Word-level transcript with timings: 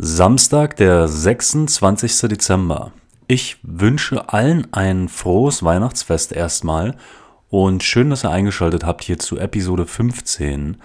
Samstag, 0.00 0.76
der 0.76 1.08
26. 1.08 2.28
Dezember. 2.28 2.92
Ich 3.26 3.56
wünsche 3.62 4.32
allen 4.32 4.72
ein 4.72 5.08
frohes 5.08 5.64
Weihnachtsfest 5.64 6.30
erstmal 6.30 6.94
und 7.50 7.82
schön, 7.82 8.08
dass 8.08 8.24
ihr 8.24 8.30
eingeschaltet 8.30 8.84
habt 8.84 9.02
hier 9.02 9.18
zu 9.18 9.38
Episode 9.38 9.86
15. 9.86 10.76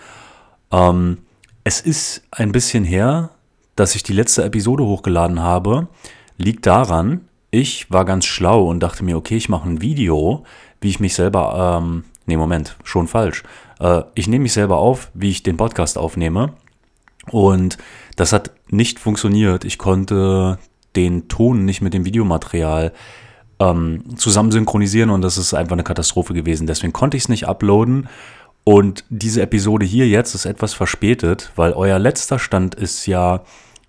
Ähm, 0.71 1.17
es 1.63 1.79
ist 1.79 2.23
ein 2.31 2.51
bisschen 2.51 2.83
her, 2.83 3.29
dass 3.75 3.93
ich 3.93 4.01
die 4.01 4.13
letzte 4.13 4.45
Episode 4.45 4.83
hochgeladen 4.83 5.41
habe. 5.41 5.89
Liegt 6.39 6.65
daran, 6.65 7.21
ich 7.51 7.91
war 7.91 8.05
ganz 8.05 8.25
schlau 8.25 8.67
und 8.67 8.79
dachte 8.79 9.05
mir, 9.05 9.15
okay, 9.15 9.37
ich 9.37 9.47
mache 9.47 9.69
ein 9.69 9.79
Video, 9.79 10.43
wie 10.81 10.89
ich 10.89 10.99
mich 10.99 11.13
selber, 11.13 11.79
ähm, 11.79 12.05
nee, 12.25 12.35
Moment, 12.35 12.77
schon 12.83 13.07
falsch. 13.07 13.43
Äh, 13.79 14.01
ich 14.15 14.27
nehme 14.27 14.41
mich 14.41 14.53
selber 14.53 14.77
auf, 14.77 15.11
wie 15.13 15.29
ich 15.29 15.43
den 15.43 15.57
Podcast 15.57 15.99
aufnehme. 15.99 16.53
Und 17.31 17.77
das 18.15 18.33
hat 18.33 18.51
nicht 18.69 18.99
funktioniert. 18.99 19.65
Ich 19.65 19.77
konnte 19.77 20.59
den 20.95 21.27
Ton 21.27 21.65
nicht 21.65 21.81
mit 21.81 21.93
dem 21.93 22.05
Videomaterial 22.05 22.93
ähm, 23.59 24.03
zusammen 24.17 24.51
synchronisieren 24.51 25.09
und 25.09 25.21
das 25.21 25.37
ist 25.37 25.53
einfach 25.53 25.73
eine 25.73 25.83
Katastrophe 25.83 26.33
gewesen. 26.33 26.67
Deswegen 26.67 26.93
konnte 26.93 27.17
ich 27.17 27.23
es 27.23 27.29
nicht 27.29 27.47
uploaden. 27.47 28.07
Und 28.63 29.03
diese 29.09 29.41
Episode 29.41 29.85
hier 29.85 30.07
jetzt 30.07 30.35
ist 30.35 30.45
etwas 30.45 30.73
verspätet, 30.73 31.51
weil 31.55 31.73
euer 31.73 31.99
letzter 31.99 32.39
Stand 32.39 32.75
ist 32.75 33.05
ja, 33.07 33.41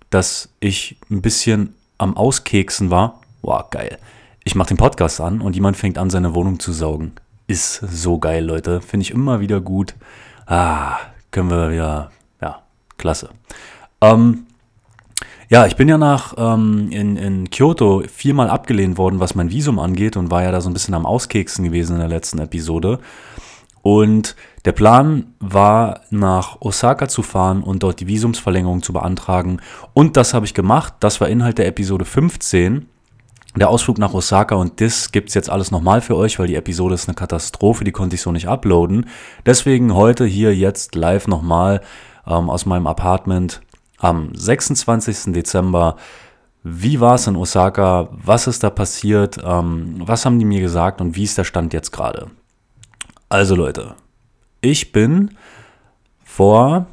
dass 0.09 0.49
ich 0.59 0.97
ein 1.09 1.21
bisschen 1.21 1.75
am 1.97 2.17
Auskeksen 2.17 2.91
war. 2.91 3.21
Wow, 3.41 3.69
geil. 3.69 3.97
Ich 4.43 4.55
mache 4.55 4.69
den 4.69 4.77
Podcast 4.77 5.21
an 5.21 5.41
und 5.41 5.55
jemand 5.55 5.77
fängt 5.77 5.97
an, 5.97 6.09
seine 6.09 6.35
Wohnung 6.35 6.59
zu 6.59 6.73
saugen. 6.73 7.13
Ist 7.47 7.75
so 7.75 8.17
geil, 8.19 8.43
Leute. 8.43 8.81
Finde 8.81 9.03
ich 9.03 9.11
immer 9.11 9.39
wieder 9.39 9.61
gut. 9.61 9.95
Ah, 10.45 10.97
können 11.31 11.49
wir 11.49 11.71
wieder, 11.71 12.11
ja, 12.41 12.61
klasse. 12.97 13.29
Ähm, 14.13 14.45
ja, 15.49 15.65
ich 15.67 15.75
bin 15.75 15.87
ja 15.87 15.97
nach 15.97 16.33
ähm, 16.37 16.89
in, 16.91 17.17
in 17.17 17.49
Kyoto 17.49 18.03
viermal 18.11 18.49
abgelehnt 18.49 18.97
worden, 18.97 19.19
was 19.19 19.35
mein 19.35 19.51
Visum 19.51 19.77
angeht 19.77 20.17
und 20.17 20.31
war 20.31 20.43
ja 20.43 20.51
da 20.51 20.59
so 20.59 20.69
ein 20.69 20.73
bisschen 20.73 20.95
am 20.95 21.05
Auskeksen 21.05 21.63
gewesen 21.63 21.93
in 21.93 21.99
der 21.99 22.09
letzten 22.09 22.39
Episode. 22.39 22.99
Und 23.83 24.35
der 24.65 24.71
Plan 24.71 25.35
war, 25.39 26.01
nach 26.09 26.59
Osaka 26.61 27.07
zu 27.07 27.21
fahren 27.21 27.61
und 27.61 27.83
dort 27.83 27.99
die 27.99 28.07
Visumsverlängerung 28.07 28.81
zu 28.81 28.93
beantragen. 28.93 29.59
Und 29.93 30.17
das 30.17 30.33
habe 30.33 30.47
ich 30.47 30.55
gemacht. 30.55 30.95
Das 31.01 31.21
war 31.21 31.29
Inhalt 31.29 31.59
der 31.59 31.67
Episode 31.67 32.03
15. 32.03 32.87
Der 33.55 33.69
Ausflug 33.69 33.99
nach 33.99 34.13
Osaka 34.13 34.55
und 34.55 34.81
das 34.81 35.11
gibt 35.11 35.29
es 35.29 35.35
jetzt 35.35 35.49
alles 35.49 35.71
nochmal 35.71 36.01
für 36.01 36.17
euch, 36.17 36.39
weil 36.39 36.47
die 36.47 36.55
Episode 36.55 36.95
ist 36.95 37.07
eine 37.07 37.15
Katastrophe, 37.15 37.85
die 37.85 37.93
konnte 37.93 38.15
ich 38.15 38.21
so 38.21 38.33
nicht 38.33 38.49
uploaden. 38.49 39.05
Deswegen 39.45 39.93
heute 39.93 40.25
hier 40.25 40.53
jetzt 40.53 40.95
live 40.95 41.27
nochmal 41.27 41.79
ähm, 42.27 42.49
aus 42.49 42.65
meinem 42.65 42.87
Apartment 42.87 43.61
am 43.97 44.33
26. 44.33 45.33
Dezember. 45.33 45.95
Wie 46.63 46.99
war 46.99 47.15
es 47.15 47.27
in 47.27 47.35
Osaka? 47.35 48.09
Was 48.11 48.47
ist 48.47 48.63
da 48.63 48.69
passiert? 48.69 49.37
Ähm, 49.43 49.95
was 49.99 50.25
haben 50.25 50.39
die 50.39 50.45
mir 50.45 50.61
gesagt 50.61 51.01
und 51.01 51.15
wie 51.15 51.23
ist 51.23 51.37
der 51.37 51.43
Stand 51.43 51.73
jetzt 51.73 51.91
gerade? 51.91 52.27
Also 53.29 53.55
Leute, 53.55 53.95
ich 54.61 54.91
bin 54.91 55.31
vor, 56.23 56.87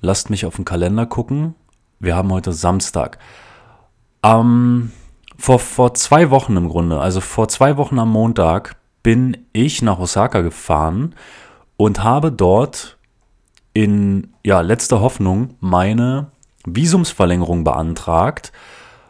lasst 0.00 0.30
mich 0.30 0.46
auf 0.46 0.56
den 0.56 0.64
Kalender 0.64 1.06
gucken, 1.06 1.54
wir 2.00 2.16
haben 2.16 2.32
heute 2.32 2.52
Samstag. 2.52 3.18
Ähm, 4.22 4.92
vor, 5.36 5.58
vor 5.58 5.94
zwei 5.94 6.30
Wochen 6.30 6.56
im 6.56 6.68
Grunde, 6.68 7.00
also 7.00 7.20
vor 7.20 7.48
zwei 7.48 7.76
Wochen 7.76 7.98
am 7.98 8.10
Montag, 8.10 8.76
bin 9.02 9.46
ich 9.52 9.82
nach 9.82 9.98
Osaka 9.98 10.40
gefahren 10.42 11.14
und 11.76 12.02
habe 12.02 12.32
dort 12.32 12.97
in 13.78 14.34
ja, 14.44 14.60
letzter 14.60 15.00
Hoffnung 15.00 15.54
meine 15.60 16.32
Visumsverlängerung 16.66 17.62
beantragt, 17.62 18.50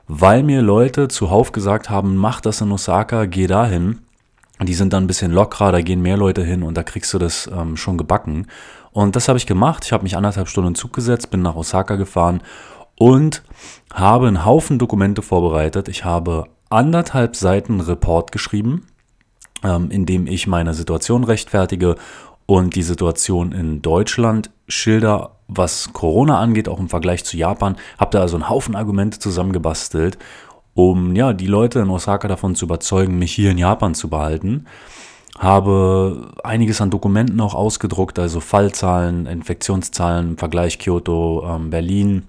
weil 0.08 0.42
mir 0.42 0.60
Leute 0.60 1.08
zuhauf 1.08 1.52
gesagt 1.52 1.88
haben, 1.88 2.16
mach 2.16 2.42
das 2.42 2.60
in 2.60 2.70
Osaka, 2.70 3.24
geh 3.24 3.46
dahin. 3.46 4.00
Die 4.60 4.74
sind 4.74 4.92
dann 4.92 5.04
ein 5.04 5.06
bisschen 5.06 5.32
lockerer, 5.32 5.72
da 5.72 5.80
gehen 5.80 6.02
mehr 6.02 6.18
Leute 6.18 6.44
hin 6.44 6.62
und 6.62 6.76
da 6.76 6.82
kriegst 6.82 7.14
du 7.14 7.18
das 7.18 7.48
ähm, 7.50 7.78
schon 7.78 7.96
gebacken. 7.96 8.48
Und 8.90 9.16
das 9.16 9.28
habe 9.28 9.38
ich 9.38 9.46
gemacht. 9.46 9.86
Ich 9.86 9.92
habe 9.92 10.02
mich 10.02 10.18
anderthalb 10.18 10.48
Stunden 10.48 10.68
in 10.68 10.74
Zug 10.74 10.92
gesetzt, 10.92 11.30
bin 11.30 11.40
nach 11.40 11.54
Osaka 11.54 11.96
gefahren 11.96 12.42
und 12.98 13.44
habe 13.94 14.28
einen 14.28 14.44
Haufen 14.44 14.78
Dokumente 14.78 15.22
vorbereitet. 15.22 15.88
Ich 15.88 16.04
habe 16.04 16.44
anderthalb 16.68 17.36
Seiten 17.36 17.80
Report 17.80 18.32
geschrieben, 18.32 18.86
ähm, 19.64 19.90
in 19.90 20.04
dem 20.04 20.26
ich 20.26 20.46
meine 20.46 20.74
Situation 20.74 21.24
rechtfertige 21.24 21.94
und 22.48 22.76
die 22.76 22.82
Situation 22.82 23.52
in 23.52 23.82
Deutschland 23.82 24.50
schilder, 24.68 25.32
was 25.48 25.92
Corona 25.92 26.40
angeht, 26.40 26.66
auch 26.66 26.78
im 26.78 26.88
Vergleich 26.88 27.22
zu 27.22 27.36
Japan. 27.36 27.76
Habe 27.98 28.12
da 28.12 28.20
also 28.22 28.36
einen 28.36 28.48
Haufen 28.48 28.74
Argumente 28.74 29.18
zusammengebastelt, 29.18 30.16
um 30.72 31.14
ja, 31.14 31.34
die 31.34 31.46
Leute 31.46 31.80
in 31.80 31.90
Osaka 31.90 32.26
davon 32.26 32.54
zu 32.54 32.64
überzeugen, 32.64 33.18
mich 33.18 33.32
hier 33.32 33.50
in 33.50 33.58
Japan 33.58 33.94
zu 33.94 34.08
behalten. 34.08 34.64
Habe 35.38 36.32
einiges 36.42 36.80
an 36.80 36.88
Dokumenten 36.88 37.38
auch 37.42 37.54
ausgedruckt, 37.54 38.18
also 38.18 38.40
Fallzahlen, 38.40 39.26
Infektionszahlen 39.26 40.30
im 40.30 40.38
Vergleich 40.38 40.78
Kyoto, 40.78 41.46
ähm, 41.46 41.68
Berlin 41.68 42.28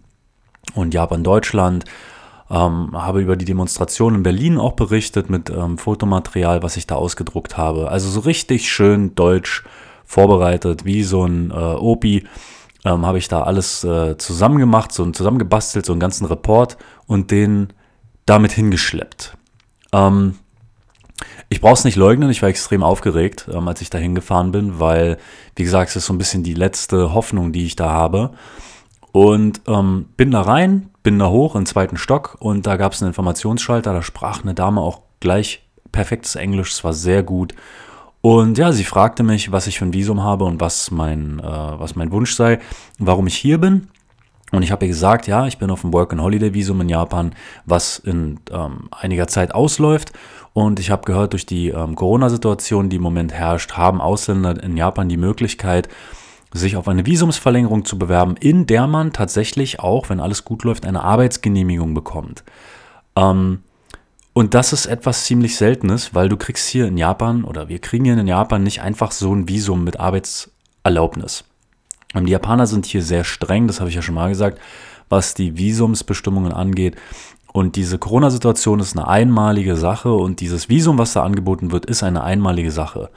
und 0.76 0.94
Japan, 0.94 1.24
Deutschland. 1.24 1.86
Ähm, 2.52 2.90
habe 2.92 3.22
über 3.22 3.38
die 3.38 3.46
Demonstration 3.46 4.16
in 4.16 4.24
Berlin 4.24 4.58
auch 4.58 4.74
berichtet 4.74 5.30
mit 5.30 5.50
ähm, 5.50 5.78
Fotomaterial, 5.78 6.62
was 6.62 6.76
ich 6.76 6.88
da 6.88 6.96
ausgedruckt 6.96 7.56
habe. 7.56 7.90
Also 7.90 8.10
so 8.10 8.20
richtig 8.20 8.70
schön 8.70 9.16
deutsch 9.16 9.64
vorbereitet, 10.10 10.86
wie 10.86 11.04
so 11.04 11.24
ein 11.24 11.52
äh, 11.52 11.54
Opi. 11.54 12.26
Ähm, 12.84 13.06
habe 13.06 13.20
ich 13.20 13.28
da 13.28 13.44
alles 13.44 13.84
äh, 13.84 14.18
zusammen 14.18 14.58
gemacht, 14.58 14.92
so 14.92 15.06
zusammengebastelt, 15.12 15.86
so 15.86 15.94
einen 15.94 16.00
ganzen 16.00 16.26
Report 16.26 16.78
und 17.06 17.30
den 17.30 17.74
damit 18.26 18.52
hingeschleppt. 18.52 19.38
Ähm, 19.94 20.36
ich 21.48 21.62
brauche 21.62 21.74
es 21.74 21.84
nicht 21.84 21.96
leugnen, 21.96 22.32
ich 22.32 22.42
war 22.42 22.50
extrem 22.50 22.82
aufgeregt, 22.82 23.48
ähm, 23.54 23.68
als 23.68 23.82
ich 23.82 23.92
da 23.92 24.00
hingefahren 24.00 24.52
bin, 24.52 24.80
weil, 24.80 25.18
wie 25.56 25.64
gesagt, 25.64 25.92
es 25.92 25.98
ist 25.98 26.06
so 26.08 26.14
ein 26.14 26.18
bisschen 26.18 26.42
die 26.42 26.56
letzte 26.56 27.14
Hoffnung, 27.14 27.52
die 27.52 27.66
ich 27.66 27.76
da 27.76 27.92
habe. 27.92 28.32
Und 29.12 29.62
ähm, 29.68 30.08
bin 30.18 30.32
da 30.32 30.42
rein, 30.42 30.90
bin 31.04 31.20
da 31.20 31.30
hoch 31.30 31.54
in 31.54 31.62
den 31.62 31.68
zweiten 31.68 31.98
Stock 31.98 32.38
und 32.40 32.66
da 32.66 32.78
gab 32.78 32.94
es 32.94 33.02
einen 33.02 33.10
Informationsschalter, 33.10 33.94
da 33.94 34.02
sprach 34.02 34.42
eine 34.42 34.56
Dame 34.56 34.82
auch 34.82 35.02
gleich 35.20 35.68
perfektes 35.92 36.36
Englisch, 36.36 36.72
es 36.72 36.84
war 36.84 36.94
sehr 36.94 37.22
gut. 37.22 37.54
Und 38.22 38.58
ja, 38.58 38.72
sie 38.72 38.84
fragte 38.84 39.24
mich, 39.24 39.52
was 39.52 39.68
ich 39.68 39.80
für 39.80 39.86
ein 39.86 39.94
Visum 39.94 40.24
habe 40.24 40.44
und 40.46 40.60
was 40.60 40.92
mein, 40.92 41.40
äh, 41.40 41.44
was 41.44 41.96
mein 41.96 42.12
Wunsch 42.12 42.36
sei, 42.36 42.60
warum 42.98 43.28
ich 43.28 43.36
hier 43.36 43.58
bin. 43.60 43.88
Und 44.52 44.64
ich 44.64 44.72
habe 44.72 44.86
ihr 44.86 44.90
gesagt, 44.90 45.28
ja, 45.28 45.46
ich 45.46 45.58
bin 45.58 45.70
auf 45.70 45.82
dem 45.82 45.94
Work-and-Holiday-Visum 45.94 46.82
in 46.82 46.90
Japan, 46.90 47.36
was 47.66 48.00
in 48.00 48.40
ähm, 48.52 48.90
einiger 48.92 49.28
Zeit 49.28 49.54
ausläuft. 49.54 50.12
Und 50.54 50.80
ich 50.80 50.90
habe 50.90 51.06
gehört, 51.06 51.34
durch 51.34 51.46
die 51.46 51.70
ähm, 51.70 51.96
Corona-Situation, 51.96 52.90
die 52.90 52.96
im 52.96 53.04
Moment 53.04 53.32
herrscht, 53.32 53.74
haben 53.74 54.02
Ausländer 54.02 54.62
in 54.62 54.76
Japan 54.76 55.08
die 55.08 55.18
Möglichkeit, 55.18 55.88
sich 56.52 56.76
auf 56.76 56.88
eine 56.88 57.06
Visumsverlängerung 57.06 57.86
zu 57.86 58.00
bewerben, 58.00 58.36
in 58.38 58.66
der 58.66 58.88
man 58.88 59.14
tatsächlich 59.14 59.80
auch, 59.80 60.10
wenn 60.10 60.20
alles 60.20 60.46
gut 60.46 60.64
läuft, 60.64 60.86
eine 60.86 61.04
Arbeitsgenehmigung 61.04 61.94
bekommt. 61.94 62.44
Ähm, 63.16 63.60
und 64.40 64.54
das 64.54 64.72
ist 64.72 64.86
etwas 64.86 65.26
ziemlich 65.26 65.58
Seltenes, 65.58 66.16
weil 66.16 66.30
du 66.30 66.38
kriegst 66.38 66.70
hier 66.70 66.88
in 66.88 66.98
Japan 66.98 67.44
oder 67.44 67.68
wir 67.68 67.80
kriegen 67.80 68.06
hier 68.06 68.18
in 68.18 68.26
Japan 68.26 68.64
nicht 68.64 68.82
einfach 68.82 69.12
so 69.12 69.36
ein 69.36 69.50
Visum 69.50 69.84
mit 69.84 70.00
Arbeitserlaubnis. 70.00 71.44
Und 72.14 72.26
die 72.26 72.32
Japaner 72.32 72.66
sind 72.66 72.86
hier 72.86 73.04
sehr 73.04 73.26
streng, 73.26 73.68
das 73.68 73.82
habe 73.82 73.90
ich 73.90 73.98
ja 73.98 74.02
schon 74.02 74.16
mal 74.16 74.30
gesagt, 74.30 74.58
was 75.10 75.34
die 75.34 75.58
Visumsbestimmungen 75.58 76.54
angeht. 76.54 76.96
Und 77.52 77.76
diese 77.76 77.98
Corona-Situation 77.98 78.80
ist 78.80 78.96
eine 78.96 79.10
einmalige 79.10 79.76
Sache 79.76 80.14
und 80.14 80.40
dieses 80.40 80.70
Visum, 80.70 80.98
was 80.98 81.12
da 81.12 81.24
angeboten 81.24 81.74
wird, 81.74 81.86
ist 81.86 82.02
eine 82.04 82.24
einmalige 82.24 82.72
Sache, 82.72 83.10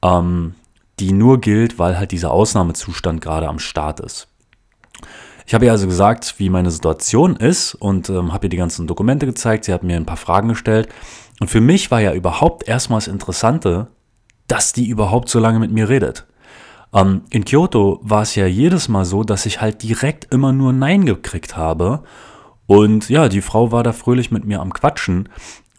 ähm, 0.00 0.54
die 0.98 1.12
nur 1.12 1.42
gilt, 1.42 1.78
weil 1.78 1.98
halt 1.98 2.10
dieser 2.10 2.30
Ausnahmezustand 2.30 3.20
gerade 3.20 3.50
am 3.50 3.58
Start 3.58 4.00
ist. 4.00 4.28
Ich 5.46 5.52
habe 5.54 5.66
ihr 5.66 5.72
also 5.72 5.86
gesagt, 5.86 6.34
wie 6.38 6.48
meine 6.48 6.70
Situation 6.70 7.36
ist 7.36 7.74
und 7.74 8.08
ähm, 8.08 8.32
habe 8.32 8.46
ihr 8.46 8.50
die 8.50 8.56
ganzen 8.56 8.86
Dokumente 8.86 9.26
gezeigt. 9.26 9.64
Sie 9.64 9.72
hat 9.72 9.82
mir 9.82 9.96
ein 9.96 10.06
paar 10.06 10.16
Fragen 10.16 10.48
gestellt. 10.48 10.88
Und 11.40 11.50
für 11.50 11.60
mich 11.60 11.90
war 11.90 12.00
ja 12.00 12.14
überhaupt 12.14 12.66
erstmal 12.66 12.98
das 12.98 13.08
Interessante, 13.08 13.88
dass 14.46 14.72
die 14.72 14.88
überhaupt 14.88 15.28
so 15.28 15.38
lange 15.38 15.58
mit 15.58 15.70
mir 15.70 15.88
redet. 15.88 16.26
Ähm, 16.94 17.22
in 17.30 17.44
Kyoto 17.44 18.00
war 18.02 18.22
es 18.22 18.34
ja 18.36 18.46
jedes 18.46 18.88
Mal 18.88 19.04
so, 19.04 19.22
dass 19.22 19.46
ich 19.46 19.60
halt 19.60 19.82
direkt 19.82 20.32
immer 20.32 20.52
nur 20.52 20.72
Nein 20.72 21.04
gekriegt 21.04 21.56
habe. 21.56 22.02
Und 22.66 23.10
ja, 23.10 23.28
die 23.28 23.42
Frau 23.42 23.70
war 23.72 23.82
da 23.82 23.92
fröhlich 23.92 24.30
mit 24.30 24.46
mir 24.46 24.60
am 24.60 24.72
Quatschen 24.72 25.28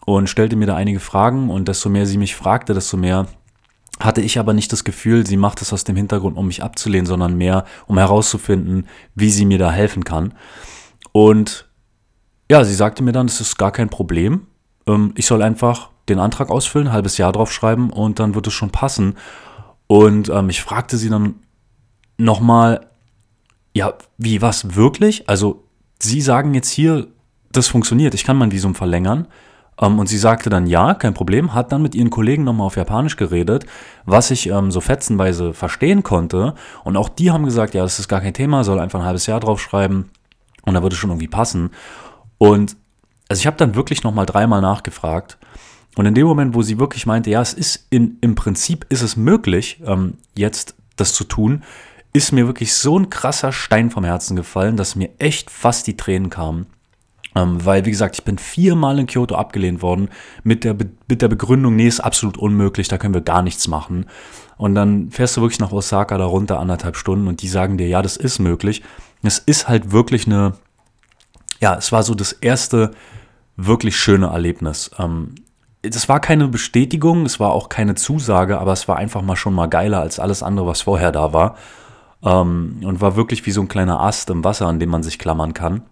und 0.04 0.28
stellte 0.28 0.54
mir 0.54 0.66
da 0.66 0.76
einige 0.76 1.00
Fragen. 1.00 1.50
Und 1.50 1.66
desto 1.66 1.88
mehr 1.88 2.06
sie 2.06 2.18
mich 2.18 2.36
fragte, 2.36 2.74
desto 2.74 2.96
mehr 2.96 3.26
hatte 4.00 4.20
ich 4.20 4.38
aber 4.38 4.52
nicht 4.52 4.72
das 4.72 4.84
Gefühl, 4.84 5.26
sie 5.26 5.36
macht 5.36 5.62
es 5.62 5.72
aus 5.72 5.84
dem 5.84 5.96
Hintergrund, 5.96 6.36
um 6.36 6.46
mich 6.46 6.62
abzulehnen, 6.62 7.06
sondern 7.06 7.36
mehr, 7.36 7.64
um 7.86 7.98
herauszufinden, 7.98 8.86
wie 9.14 9.30
sie 9.30 9.46
mir 9.46 9.58
da 9.58 9.70
helfen 9.70 10.04
kann. 10.04 10.34
Und 11.12 11.68
ja, 12.50 12.62
sie 12.64 12.74
sagte 12.74 13.02
mir 13.02 13.12
dann, 13.12 13.26
es 13.26 13.40
ist 13.40 13.56
gar 13.56 13.72
kein 13.72 13.88
Problem. 13.88 14.46
Ähm, 14.86 15.12
ich 15.16 15.26
soll 15.26 15.42
einfach 15.42 15.90
den 16.08 16.18
Antrag 16.18 16.50
ausfüllen, 16.50 16.88
ein 16.88 16.92
halbes 16.92 17.18
Jahr 17.18 17.32
draufschreiben 17.32 17.90
und 17.90 18.20
dann 18.20 18.34
wird 18.34 18.46
es 18.46 18.52
schon 18.52 18.70
passen. 18.70 19.16
Und 19.86 20.28
ähm, 20.28 20.50
ich 20.50 20.62
fragte 20.62 20.96
sie 20.96 21.08
dann 21.08 21.36
nochmal, 22.18 22.86
ja, 23.72 23.94
wie, 24.18 24.42
was, 24.42 24.74
wirklich? 24.74 25.28
Also 25.28 25.64
sie 26.00 26.20
sagen 26.20 26.54
jetzt 26.54 26.70
hier, 26.70 27.08
das 27.50 27.68
funktioniert, 27.68 28.14
ich 28.14 28.24
kann 28.24 28.36
mein 28.36 28.52
Visum 28.52 28.74
verlängern. 28.74 29.26
Ähm, 29.80 29.98
und 29.98 30.08
sie 30.08 30.18
sagte 30.18 30.50
dann, 30.50 30.66
ja, 30.66 30.94
kein 30.94 31.14
Problem, 31.14 31.54
hat 31.54 31.72
dann 31.72 31.82
mit 31.82 31.94
ihren 31.94 32.10
Kollegen 32.10 32.44
nochmal 32.44 32.66
auf 32.66 32.76
Japanisch 32.76 33.16
geredet, 33.16 33.66
was 34.04 34.30
ich 34.30 34.48
ähm, 34.48 34.70
so 34.70 34.80
fetzenweise 34.80 35.52
verstehen 35.52 36.02
konnte. 36.02 36.54
Und 36.84 36.96
auch 36.96 37.08
die 37.08 37.30
haben 37.30 37.44
gesagt, 37.44 37.74
ja, 37.74 37.82
das 37.82 37.98
ist 37.98 38.08
gar 38.08 38.20
kein 38.20 38.34
Thema, 38.34 38.64
soll 38.64 38.80
einfach 38.80 39.00
ein 39.00 39.06
halbes 39.06 39.26
Jahr 39.26 39.40
draufschreiben 39.40 40.10
und 40.64 40.74
da 40.74 40.82
würde 40.82 40.94
es 40.94 40.98
schon 40.98 41.10
irgendwie 41.10 41.28
passen. 41.28 41.70
Und 42.38 42.76
also 43.28 43.40
ich 43.40 43.46
habe 43.46 43.56
dann 43.56 43.74
wirklich 43.74 44.02
nochmal 44.02 44.26
dreimal 44.26 44.60
nachgefragt. 44.60 45.38
Und 45.96 46.04
in 46.04 46.14
dem 46.14 46.26
Moment, 46.26 46.54
wo 46.54 46.62
sie 46.62 46.78
wirklich 46.78 47.06
meinte, 47.06 47.30
ja, 47.30 47.40
es 47.40 47.54
ist 47.54 47.86
in, 47.90 48.18
im 48.20 48.34
Prinzip 48.34 48.84
ist 48.90 49.02
es 49.02 49.16
möglich, 49.16 49.82
ähm, 49.86 50.18
jetzt 50.36 50.74
das 50.96 51.14
zu 51.14 51.24
tun, 51.24 51.62
ist 52.12 52.32
mir 52.32 52.46
wirklich 52.46 52.74
so 52.74 52.98
ein 52.98 53.10
krasser 53.10 53.52
Stein 53.52 53.90
vom 53.90 54.04
Herzen 54.04 54.36
gefallen, 54.36 54.76
dass 54.76 54.96
mir 54.96 55.10
echt 55.18 55.50
fast 55.50 55.86
die 55.86 55.96
Tränen 55.96 56.30
kamen. 56.30 56.66
Ähm, 57.36 57.62
weil, 57.62 57.84
wie 57.84 57.90
gesagt, 57.90 58.16
ich 58.16 58.24
bin 58.24 58.38
viermal 58.38 58.98
in 58.98 59.06
Kyoto 59.06 59.34
abgelehnt 59.34 59.82
worden 59.82 60.08
mit 60.42 60.64
der, 60.64 60.72
Be 60.72 60.86
mit 61.06 61.20
der 61.20 61.28
Begründung, 61.28 61.76
nee, 61.76 61.86
ist 61.86 62.00
absolut 62.00 62.38
unmöglich, 62.38 62.88
da 62.88 62.96
können 62.96 63.12
wir 63.12 63.20
gar 63.20 63.42
nichts 63.42 63.68
machen. 63.68 64.06
Und 64.56 64.74
dann 64.74 65.10
fährst 65.10 65.36
du 65.36 65.42
wirklich 65.42 65.60
nach 65.60 65.70
Osaka 65.70 66.16
da 66.16 66.24
runter 66.24 66.58
anderthalb 66.58 66.96
Stunden 66.96 67.28
und 67.28 67.42
die 67.42 67.48
sagen 67.48 67.76
dir, 67.76 67.88
ja, 67.88 68.00
das 68.00 68.16
ist 68.16 68.38
möglich. 68.38 68.82
Es 69.22 69.38
ist 69.38 69.68
halt 69.68 69.92
wirklich 69.92 70.26
eine, 70.26 70.54
ja, 71.60 71.74
es 71.74 71.92
war 71.92 72.02
so 72.02 72.14
das 72.14 72.32
erste 72.32 72.92
wirklich 73.56 73.96
schöne 73.96 74.28
Erlebnis. 74.28 74.90
Ähm, 74.98 75.34
das 75.82 76.08
war 76.08 76.20
keine 76.20 76.48
Bestätigung, 76.48 77.26
es 77.26 77.38
war 77.38 77.52
auch 77.52 77.68
keine 77.68 77.96
Zusage, 77.96 78.58
aber 78.58 78.72
es 78.72 78.88
war 78.88 78.96
einfach 78.96 79.20
mal 79.20 79.36
schon 79.36 79.52
mal 79.54 79.66
geiler 79.66 80.00
als 80.00 80.18
alles 80.18 80.42
andere, 80.42 80.66
was 80.66 80.82
vorher 80.82 81.12
da 81.12 81.34
war. 81.34 81.56
Ähm, 82.24 82.80
und 82.82 83.02
war 83.02 83.14
wirklich 83.14 83.44
wie 83.44 83.50
so 83.50 83.60
ein 83.60 83.68
kleiner 83.68 84.00
Ast 84.00 84.30
im 84.30 84.42
Wasser, 84.42 84.66
an 84.66 84.80
dem 84.80 84.88
man 84.88 85.02
sich 85.02 85.18
klammern 85.18 85.52
kann. 85.52 85.82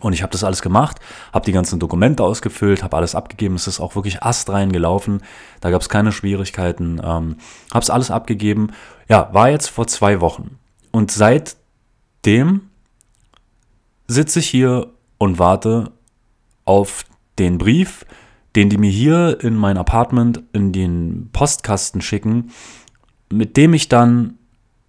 Und 0.00 0.12
ich 0.12 0.22
habe 0.22 0.32
das 0.32 0.42
alles 0.42 0.60
gemacht, 0.60 0.98
habe 1.32 1.46
die 1.46 1.52
ganzen 1.52 1.78
Dokumente 1.78 2.24
ausgefüllt, 2.24 2.82
habe 2.82 2.96
alles 2.96 3.14
abgegeben. 3.14 3.54
Es 3.54 3.68
ist 3.68 3.80
auch 3.80 3.94
wirklich 3.94 4.22
astrein 4.22 4.72
gelaufen. 4.72 5.22
Da 5.60 5.70
gab 5.70 5.82
es 5.82 5.88
keine 5.88 6.10
Schwierigkeiten. 6.10 7.00
Ähm, 7.02 7.36
habe 7.72 7.82
es 7.82 7.90
alles 7.90 8.10
abgegeben. 8.10 8.72
Ja, 9.08 9.28
war 9.32 9.50
jetzt 9.50 9.68
vor 9.68 9.86
zwei 9.86 10.20
Wochen. 10.20 10.58
Und 10.90 11.12
seitdem 11.12 12.62
sitze 14.08 14.40
ich 14.40 14.48
hier 14.48 14.88
und 15.18 15.38
warte 15.38 15.92
auf 16.64 17.04
den 17.38 17.58
Brief, 17.58 18.04
den 18.56 18.70
die 18.70 18.78
mir 18.78 18.90
hier 18.90 19.38
in 19.42 19.56
mein 19.56 19.76
Apartment 19.76 20.42
in 20.52 20.72
den 20.72 21.30
Postkasten 21.32 22.00
schicken, 22.00 22.50
mit 23.30 23.56
dem 23.56 23.74
ich 23.74 23.88
dann 23.88 24.38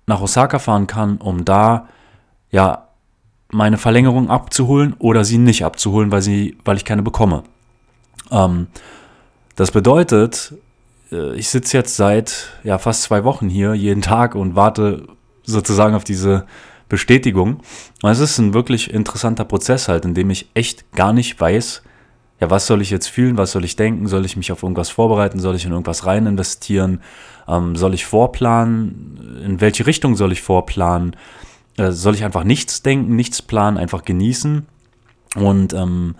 nach 0.07 0.21
Osaka 0.21 0.59
fahren 0.59 0.87
kann, 0.87 1.17
um 1.17 1.45
da 1.45 1.89
ja 2.51 2.84
meine 3.51 3.77
Verlängerung 3.77 4.29
abzuholen 4.29 4.95
oder 4.99 5.23
sie 5.23 5.37
nicht 5.37 5.63
abzuholen, 5.63 6.11
weil, 6.11 6.21
sie, 6.21 6.57
weil 6.65 6.77
ich 6.77 6.85
keine 6.85 7.03
bekomme. 7.03 7.43
Ähm, 8.31 8.67
das 9.55 9.71
bedeutet, 9.71 10.53
äh, 11.11 11.35
ich 11.35 11.49
sitze 11.49 11.77
jetzt 11.77 11.95
seit 11.95 12.49
ja, 12.63 12.77
fast 12.77 13.03
zwei 13.03 13.23
Wochen 13.23 13.49
hier 13.49 13.73
jeden 13.73 14.01
Tag 14.01 14.35
und 14.35 14.55
warte 14.55 15.07
sozusagen 15.43 15.95
auf 15.95 16.03
diese 16.03 16.45
Bestätigung. 16.89 17.61
Und 18.01 18.09
es 18.09 18.19
ist 18.19 18.37
ein 18.37 18.53
wirklich 18.53 18.93
interessanter 18.93 19.45
Prozess 19.45 19.87
halt, 19.87 20.05
in 20.05 20.13
dem 20.13 20.29
ich 20.29 20.49
echt 20.53 20.91
gar 20.91 21.13
nicht 21.13 21.39
weiß, 21.39 21.83
ja, 22.41 22.49
was 22.49 22.67
soll 22.67 22.81
ich 22.81 22.89
jetzt 22.89 23.07
fühlen, 23.07 23.37
was 23.37 23.51
soll 23.51 23.63
ich 23.63 23.77
denken, 23.77 24.07
soll 24.07 24.25
ich 24.25 24.35
mich 24.35 24.51
auf 24.51 24.61
irgendwas 24.61 24.89
vorbereiten, 24.89 25.39
soll 25.39 25.55
ich 25.55 25.65
in 25.65 25.71
irgendwas 25.71 26.05
rein 26.05 26.25
investieren, 26.25 27.01
ähm, 27.47 27.75
soll 27.75 27.93
ich 27.93 28.05
vorplanen, 28.05 29.41
in 29.43 29.61
welche 29.61 29.87
Richtung 29.87 30.15
soll 30.15 30.33
ich 30.33 30.41
vorplanen, 30.41 31.15
äh, 31.77 31.91
soll 31.91 32.15
ich 32.15 32.23
einfach 32.23 32.43
nichts 32.43 32.81
denken, 32.81 33.15
nichts 33.15 33.41
planen, 33.41 33.77
einfach 33.77 34.03
genießen. 34.03 34.65
Und 35.35 35.73
ähm, 35.73 36.15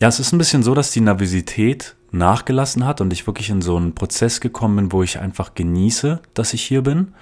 ja, 0.00 0.08
es 0.08 0.20
ist 0.20 0.32
ein 0.32 0.38
bisschen 0.38 0.62
so, 0.62 0.74
dass 0.74 0.90
die 0.90 1.00
Nervosität 1.00 1.96
nachgelassen 2.10 2.86
hat 2.86 3.00
und 3.00 3.12
ich 3.12 3.26
wirklich 3.26 3.50
in 3.50 3.62
so 3.62 3.76
einen 3.76 3.94
Prozess 3.94 4.40
gekommen 4.40 4.76
bin, 4.76 4.92
wo 4.92 5.02
ich 5.02 5.18
einfach 5.18 5.54
genieße, 5.54 6.20
dass 6.34 6.54
ich 6.54 6.62
hier 6.62 6.82
bin. 6.82 7.14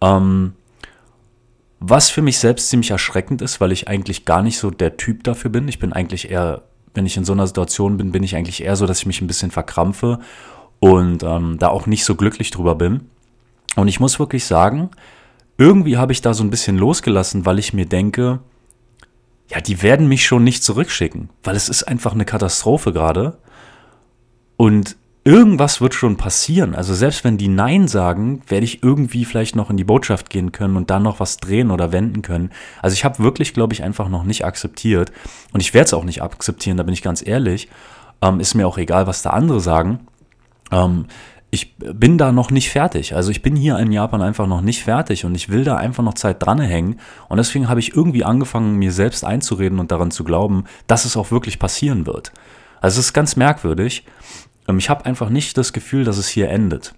Ähm, 0.00 0.54
was 1.80 2.10
für 2.10 2.22
mich 2.22 2.38
selbst 2.38 2.68
ziemlich 2.68 2.90
erschreckend 2.90 3.42
ist, 3.42 3.60
weil 3.60 3.72
ich 3.72 3.88
eigentlich 3.88 4.24
gar 4.24 4.42
nicht 4.42 4.58
so 4.58 4.70
der 4.70 4.96
Typ 4.96 5.24
dafür 5.24 5.50
bin. 5.50 5.66
Ich 5.68 5.78
bin 5.78 5.92
eigentlich 5.92 6.30
eher, 6.30 6.62
wenn 6.94 7.06
ich 7.06 7.16
in 7.16 7.24
so 7.24 7.32
einer 7.32 7.46
Situation 7.46 7.96
bin, 7.96 8.12
bin 8.12 8.22
ich 8.22 8.36
eigentlich 8.36 8.62
eher 8.62 8.76
so, 8.76 8.86
dass 8.86 9.00
ich 9.00 9.06
mich 9.06 9.20
ein 9.20 9.26
bisschen 9.26 9.50
verkrampfe 9.50 10.20
und 10.78 11.22
ähm, 11.22 11.58
da 11.58 11.68
auch 11.68 11.86
nicht 11.86 12.04
so 12.04 12.14
glücklich 12.14 12.50
drüber 12.50 12.74
bin. 12.74 13.08
Und 13.74 13.88
ich 13.88 13.98
muss 13.98 14.18
wirklich 14.18 14.44
sagen, 14.44 14.90
irgendwie 15.62 15.96
habe 15.96 16.12
ich 16.12 16.20
da 16.20 16.34
so 16.34 16.42
ein 16.42 16.50
bisschen 16.50 16.76
losgelassen, 16.76 17.46
weil 17.46 17.60
ich 17.60 17.72
mir 17.72 17.86
denke, 17.86 18.40
ja, 19.48 19.60
die 19.60 19.80
werden 19.80 20.08
mich 20.08 20.26
schon 20.26 20.42
nicht 20.42 20.64
zurückschicken, 20.64 21.30
weil 21.44 21.54
es 21.54 21.68
ist 21.68 21.84
einfach 21.84 22.14
eine 22.14 22.24
Katastrophe 22.24 22.92
gerade. 22.92 23.38
Und 24.56 24.96
irgendwas 25.22 25.80
wird 25.80 25.94
schon 25.94 26.16
passieren. 26.16 26.74
Also 26.74 26.94
selbst 26.94 27.22
wenn 27.22 27.38
die 27.38 27.46
Nein 27.46 27.86
sagen, 27.86 28.42
werde 28.48 28.64
ich 28.64 28.82
irgendwie 28.82 29.24
vielleicht 29.24 29.54
noch 29.54 29.70
in 29.70 29.76
die 29.76 29.84
Botschaft 29.84 30.30
gehen 30.30 30.50
können 30.50 30.76
und 30.76 30.90
dann 30.90 31.04
noch 31.04 31.20
was 31.20 31.36
drehen 31.36 31.70
oder 31.70 31.92
wenden 31.92 32.22
können. 32.22 32.50
Also 32.80 32.94
ich 32.94 33.04
habe 33.04 33.22
wirklich, 33.22 33.54
glaube 33.54 33.72
ich, 33.72 33.84
einfach 33.84 34.08
noch 34.08 34.24
nicht 34.24 34.44
akzeptiert. 34.44 35.12
Und 35.52 35.60
ich 35.60 35.74
werde 35.74 35.84
es 35.84 35.94
auch 35.94 36.04
nicht 36.04 36.22
akzeptieren, 36.22 36.76
da 36.76 36.82
bin 36.82 36.94
ich 36.94 37.02
ganz 37.02 37.24
ehrlich. 37.24 37.68
Ähm, 38.20 38.40
ist 38.40 38.54
mir 38.54 38.66
auch 38.66 38.78
egal, 38.78 39.06
was 39.06 39.22
da 39.22 39.30
andere 39.30 39.60
sagen. 39.60 40.00
Ähm, 40.72 41.06
ich 41.54 41.76
bin 41.76 42.16
da 42.16 42.32
noch 42.32 42.50
nicht 42.50 42.70
fertig. 42.70 43.14
Also 43.14 43.30
ich 43.30 43.42
bin 43.42 43.54
hier 43.56 43.78
in 43.78 43.92
Japan 43.92 44.22
einfach 44.22 44.46
noch 44.46 44.62
nicht 44.62 44.82
fertig 44.82 45.26
und 45.26 45.34
ich 45.34 45.50
will 45.50 45.64
da 45.64 45.76
einfach 45.76 46.02
noch 46.02 46.14
Zeit 46.14 46.42
dran 46.42 46.58
hängen. 46.58 46.98
Und 47.28 47.36
deswegen 47.36 47.68
habe 47.68 47.78
ich 47.78 47.94
irgendwie 47.94 48.24
angefangen, 48.24 48.76
mir 48.76 48.90
selbst 48.90 49.22
einzureden 49.22 49.78
und 49.78 49.92
daran 49.92 50.10
zu 50.10 50.24
glauben, 50.24 50.64
dass 50.86 51.04
es 51.04 51.14
auch 51.14 51.30
wirklich 51.30 51.58
passieren 51.58 52.06
wird. 52.06 52.32
Also 52.80 53.00
es 53.00 53.06
ist 53.06 53.12
ganz 53.12 53.36
merkwürdig. 53.36 54.06
Ähm, 54.66 54.78
ich 54.78 54.88
habe 54.88 55.04
einfach 55.04 55.28
nicht 55.28 55.58
das 55.58 55.74
Gefühl, 55.74 56.04
dass 56.04 56.16
es 56.16 56.26
hier 56.26 56.48
endet. 56.48 56.94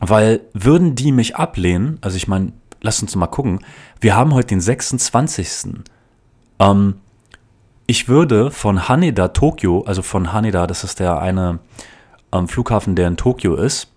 Weil 0.00 0.40
würden 0.52 0.96
die 0.96 1.12
mich 1.12 1.36
ablehnen, 1.36 1.98
also 2.00 2.16
ich 2.16 2.26
meine, 2.26 2.54
lass 2.80 3.00
uns 3.00 3.14
mal 3.14 3.28
gucken, 3.28 3.60
wir 4.00 4.16
haben 4.16 4.34
heute 4.34 4.48
den 4.48 4.60
26. 4.60 5.84
Ähm, 6.58 6.94
ich 7.86 8.08
würde 8.08 8.50
von 8.50 8.88
Haneda, 8.88 9.28
Tokio, 9.28 9.82
also 9.82 10.02
von 10.02 10.32
Haneda, 10.32 10.66
das 10.66 10.82
ist 10.82 10.98
der 10.98 11.20
eine 11.20 11.60
am 12.30 12.48
Flughafen, 12.48 12.94
der 12.94 13.08
in 13.08 13.16
Tokio 13.16 13.54
ist. 13.54 13.92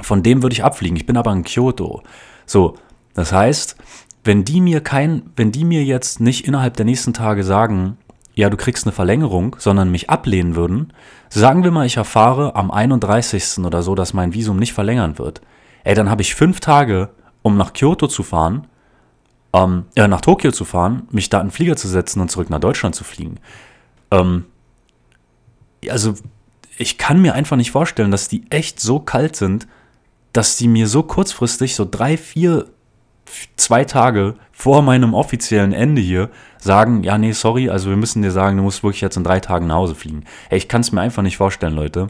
Von 0.00 0.22
dem 0.22 0.42
würde 0.42 0.54
ich 0.54 0.64
abfliegen. 0.64 0.96
Ich 0.96 1.06
bin 1.06 1.16
aber 1.16 1.32
in 1.32 1.44
Kyoto. 1.44 2.02
So, 2.46 2.76
das 3.14 3.32
heißt, 3.32 3.76
wenn 4.24 4.44
die 4.44 4.60
mir 4.60 4.80
kein, 4.80 5.30
wenn 5.36 5.52
die 5.52 5.64
mir 5.64 5.84
jetzt 5.84 6.20
nicht 6.20 6.46
innerhalb 6.46 6.76
der 6.76 6.86
nächsten 6.86 7.12
Tage 7.12 7.44
sagen, 7.44 7.96
ja, 8.34 8.50
du 8.50 8.56
kriegst 8.56 8.84
eine 8.84 8.92
Verlängerung, 8.92 9.56
sondern 9.58 9.90
mich 9.90 10.10
ablehnen 10.10 10.56
würden, 10.56 10.92
sagen 11.28 11.62
wir 11.62 11.70
mal, 11.70 11.86
ich 11.86 11.96
erfahre 11.96 12.56
am 12.56 12.70
31. 12.70 13.64
oder 13.64 13.82
so, 13.82 13.94
dass 13.94 14.12
mein 14.12 14.34
Visum 14.34 14.58
nicht 14.58 14.72
verlängern 14.72 15.18
wird. 15.18 15.40
Ey, 15.84 15.94
dann 15.94 16.10
habe 16.10 16.22
ich 16.22 16.34
fünf 16.34 16.60
Tage, 16.60 17.10
um 17.42 17.56
nach 17.56 17.72
Kyoto 17.74 18.08
zu 18.08 18.22
fahren, 18.22 18.66
ähm, 19.52 19.84
äh, 19.94 20.08
nach 20.08 20.20
Tokio 20.20 20.50
zu 20.50 20.64
fahren, 20.64 21.06
mich 21.10 21.30
da 21.30 21.40
in 21.40 21.46
den 21.46 21.52
Flieger 21.52 21.76
zu 21.76 21.86
setzen 21.86 22.20
und 22.20 22.30
zurück 22.30 22.50
nach 22.50 22.58
Deutschland 22.58 22.94
zu 22.94 23.04
fliegen. 23.04 23.38
Ähm, 24.10 24.46
also 25.88 26.14
ich 26.76 26.98
kann 26.98 27.20
mir 27.20 27.34
einfach 27.34 27.56
nicht 27.56 27.70
vorstellen, 27.70 28.10
dass 28.10 28.28
die 28.28 28.44
echt 28.50 28.80
so 28.80 28.98
kalt 28.98 29.36
sind, 29.36 29.66
dass 30.32 30.56
die 30.56 30.68
mir 30.68 30.88
so 30.88 31.02
kurzfristig, 31.02 31.74
so 31.74 31.86
drei, 31.88 32.16
vier, 32.16 32.66
zwei 33.56 33.84
Tage 33.84 34.34
vor 34.52 34.82
meinem 34.82 35.14
offiziellen 35.14 35.72
Ende 35.72 36.02
hier 36.02 36.30
sagen, 36.58 37.04
ja, 37.04 37.18
nee, 37.18 37.32
sorry, 37.32 37.70
also 37.70 37.90
wir 37.90 37.96
müssen 37.96 38.22
dir 38.22 38.30
sagen, 38.30 38.56
du 38.56 38.62
musst 38.62 38.82
wirklich 38.82 39.00
jetzt 39.00 39.16
in 39.16 39.24
drei 39.24 39.40
Tagen 39.40 39.66
nach 39.66 39.76
Hause 39.76 39.94
fliegen. 39.94 40.24
Ey, 40.50 40.58
ich 40.58 40.68
kann 40.68 40.80
es 40.80 40.92
mir 40.92 41.00
einfach 41.00 41.22
nicht 41.22 41.36
vorstellen, 41.36 41.74
Leute. 41.74 42.08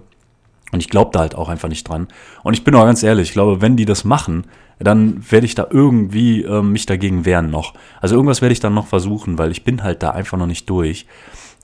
Und 0.72 0.80
ich 0.80 0.88
glaube 0.88 1.10
da 1.12 1.20
halt 1.20 1.34
auch 1.34 1.48
einfach 1.48 1.68
nicht 1.68 1.88
dran. 1.88 2.08
Und 2.42 2.54
ich 2.54 2.64
bin 2.64 2.74
auch 2.74 2.84
ganz 2.84 3.02
ehrlich, 3.02 3.28
ich 3.28 3.34
glaube, 3.34 3.60
wenn 3.60 3.76
die 3.76 3.84
das 3.84 4.04
machen, 4.04 4.46
dann 4.78 5.30
werde 5.30 5.46
ich 5.46 5.54
da 5.54 5.68
irgendwie 5.70 6.42
äh, 6.42 6.62
mich 6.62 6.86
dagegen 6.86 7.24
wehren 7.24 7.50
noch. 7.50 7.74
Also 8.00 8.16
irgendwas 8.16 8.42
werde 8.42 8.52
ich 8.52 8.60
dann 8.60 8.74
noch 8.74 8.86
versuchen, 8.86 9.38
weil 9.38 9.52
ich 9.52 9.64
bin 9.64 9.82
halt 9.82 10.02
da 10.02 10.10
einfach 10.10 10.36
noch 10.36 10.46
nicht 10.46 10.68
durch. 10.68 11.06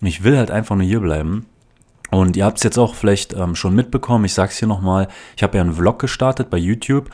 Ich 0.00 0.23
will 0.23 0.37
halt 0.37 0.50
einfach 0.50 0.76
nur 0.76 0.87
hier 0.87 1.00
bleiben. 1.00 1.47
Und 2.11 2.37
ihr 2.37 2.45
habt 2.45 2.59
es 2.59 2.64
jetzt 2.64 2.79
auch 2.79 2.95
vielleicht 2.95 3.33
ähm, 3.35 3.55
schon 3.55 3.75
mitbekommen, 3.75 4.25
ich 4.25 4.35
sage 4.35 4.50
es 4.50 4.59
hier 4.59 4.69
nochmal, 4.69 5.09
ich 5.37 5.43
habe 5.43 5.57
ja 5.57 5.62
einen 5.62 5.75
Vlog 5.75 5.99
gestartet 5.99 6.50
bei 6.50 6.59
YouTube. 6.59 7.11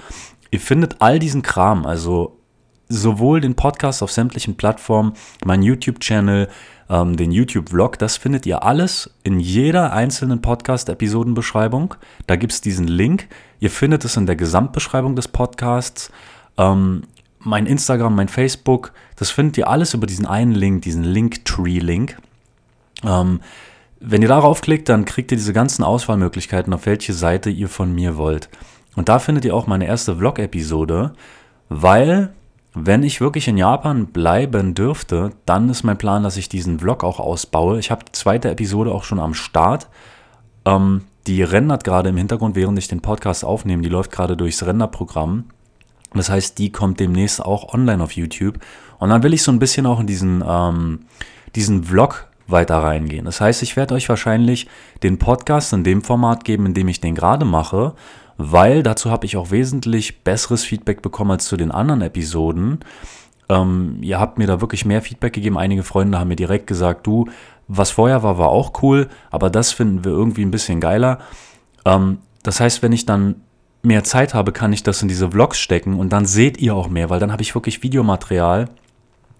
Ihr 0.50 0.60
findet 0.60 0.96
all 1.00 1.18
diesen 1.18 1.42
Kram, 1.42 1.86
also 1.86 2.38
sowohl 2.88 3.40
den 3.40 3.56
Podcast 3.56 4.02
auf 4.02 4.12
sämtlichen 4.12 4.56
Plattformen, 4.56 5.12
meinen 5.44 5.62
YouTube-Channel, 5.62 6.48
ähm, 6.88 7.16
den 7.16 7.32
YouTube-Vlog, 7.32 7.98
das 7.98 8.16
findet 8.16 8.46
ihr 8.46 8.62
alles 8.62 9.10
in 9.24 9.40
jeder 9.40 9.92
einzelnen 9.92 10.40
Podcast-Episodenbeschreibung. 10.40 11.94
Da 12.26 12.36
gibt 12.36 12.52
es 12.52 12.60
diesen 12.60 12.86
Link. 12.86 13.28
Ihr 13.58 13.70
findet 13.70 14.04
es 14.04 14.16
in 14.16 14.26
der 14.26 14.36
Gesamtbeschreibung 14.36 15.16
des 15.16 15.28
Podcasts. 15.28 16.12
Ähm, 16.56 17.02
mein 17.40 17.66
Instagram, 17.66 18.14
mein 18.14 18.28
Facebook, 18.28 18.92
das 19.16 19.30
findet 19.30 19.58
ihr 19.58 19.68
alles 19.68 19.94
über 19.94 20.06
diesen 20.06 20.26
einen 20.26 20.52
Link, 20.52 20.82
diesen 20.82 21.04
Linktree-Link. 21.04 22.16
Ähm, 23.04 23.40
wenn 24.08 24.22
ihr 24.22 24.28
darauf 24.28 24.60
klickt, 24.60 24.88
dann 24.88 25.04
kriegt 25.04 25.32
ihr 25.32 25.36
diese 25.36 25.52
ganzen 25.52 25.82
Auswahlmöglichkeiten, 25.82 26.72
auf 26.72 26.86
welche 26.86 27.12
Seite 27.12 27.50
ihr 27.50 27.68
von 27.68 27.92
mir 27.92 28.16
wollt. 28.16 28.48
Und 28.94 29.08
da 29.08 29.18
findet 29.18 29.44
ihr 29.44 29.54
auch 29.54 29.66
meine 29.66 29.86
erste 29.86 30.14
Vlog-Episode, 30.14 31.12
weil 31.68 32.32
wenn 32.72 33.02
ich 33.02 33.20
wirklich 33.20 33.48
in 33.48 33.56
Japan 33.56 34.06
bleiben 34.06 34.74
dürfte, 34.74 35.30
dann 35.44 35.68
ist 35.68 35.82
mein 35.82 35.98
Plan, 35.98 36.22
dass 36.22 36.36
ich 36.36 36.48
diesen 36.48 36.78
Vlog 36.78 37.02
auch 37.02 37.18
ausbaue. 37.18 37.80
Ich 37.80 37.90
habe 37.90 38.04
die 38.04 38.12
zweite 38.12 38.48
Episode 38.48 38.92
auch 38.92 39.02
schon 39.02 39.18
am 39.18 39.34
Start. 39.34 39.88
Ähm, 40.64 41.02
die 41.26 41.42
rendert 41.42 41.82
gerade 41.82 42.10
im 42.10 42.16
Hintergrund, 42.16 42.54
während 42.54 42.78
ich 42.78 42.86
den 42.86 43.00
Podcast 43.00 43.44
aufnehme. 43.44 43.82
Die 43.82 43.88
läuft 43.88 44.12
gerade 44.12 44.36
durchs 44.36 44.64
Renderprogramm. 44.64 45.46
Das 46.14 46.30
heißt, 46.30 46.58
die 46.58 46.70
kommt 46.70 47.00
demnächst 47.00 47.44
auch 47.44 47.74
online 47.74 48.04
auf 48.04 48.12
YouTube. 48.12 48.60
Und 48.98 49.08
dann 49.10 49.24
will 49.24 49.34
ich 49.34 49.42
so 49.42 49.50
ein 49.50 49.58
bisschen 49.58 49.84
auch 49.84 49.98
in 49.98 50.06
diesen, 50.06 50.44
ähm, 50.46 51.00
diesen 51.56 51.82
Vlog 51.82 52.28
weiter 52.46 52.76
reingehen. 52.78 53.24
Das 53.24 53.40
heißt, 53.40 53.62
ich 53.62 53.76
werde 53.76 53.94
euch 53.94 54.08
wahrscheinlich 54.08 54.68
den 55.02 55.18
Podcast 55.18 55.72
in 55.72 55.84
dem 55.84 56.02
Format 56.02 56.44
geben, 56.44 56.66
in 56.66 56.74
dem 56.74 56.88
ich 56.88 57.00
den 57.00 57.14
gerade 57.14 57.44
mache, 57.44 57.94
weil 58.36 58.82
dazu 58.82 59.10
habe 59.10 59.26
ich 59.26 59.36
auch 59.36 59.50
wesentlich 59.50 60.22
besseres 60.22 60.64
Feedback 60.64 61.02
bekommen 61.02 61.32
als 61.32 61.46
zu 61.46 61.56
den 61.56 61.70
anderen 61.70 62.02
Episoden. 62.02 62.80
Ähm, 63.48 63.98
ihr 64.00 64.20
habt 64.20 64.38
mir 64.38 64.46
da 64.46 64.60
wirklich 64.60 64.84
mehr 64.84 65.02
Feedback 65.02 65.32
gegeben. 65.32 65.58
Einige 65.58 65.82
Freunde 65.82 66.18
haben 66.18 66.28
mir 66.28 66.36
direkt 66.36 66.66
gesagt, 66.66 67.06
du, 67.06 67.26
was 67.68 67.90
vorher 67.90 68.22
war, 68.22 68.38
war 68.38 68.48
auch 68.48 68.82
cool, 68.82 69.08
aber 69.30 69.50
das 69.50 69.72
finden 69.72 70.04
wir 70.04 70.12
irgendwie 70.12 70.42
ein 70.42 70.50
bisschen 70.50 70.80
geiler. 70.80 71.18
Ähm, 71.84 72.18
das 72.42 72.60
heißt, 72.60 72.82
wenn 72.82 72.92
ich 72.92 73.06
dann 73.06 73.36
mehr 73.82 74.04
Zeit 74.04 74.34
habe, 74.34 74.52
kann 74.52 74.72
ich 74.72 74.82
das 74.82 75.02
in 75.02 75.08
diese 75.08 75.30
Vlogs 75.30 75.58
stecken 75.58 75.98
und 75.98 76.12
dann 76.12 76.26
seht 76.26 76.58
ihr 76.58 76.74
auch 76.74 76.88
mehr, 76.88 77.08
weil 77.08 77.20
dann 77.20 77.32
habe 77.32 77.42
ich 77.42 77.54
wirklich 77.54 77.82
Videomaterial 77.82 78.68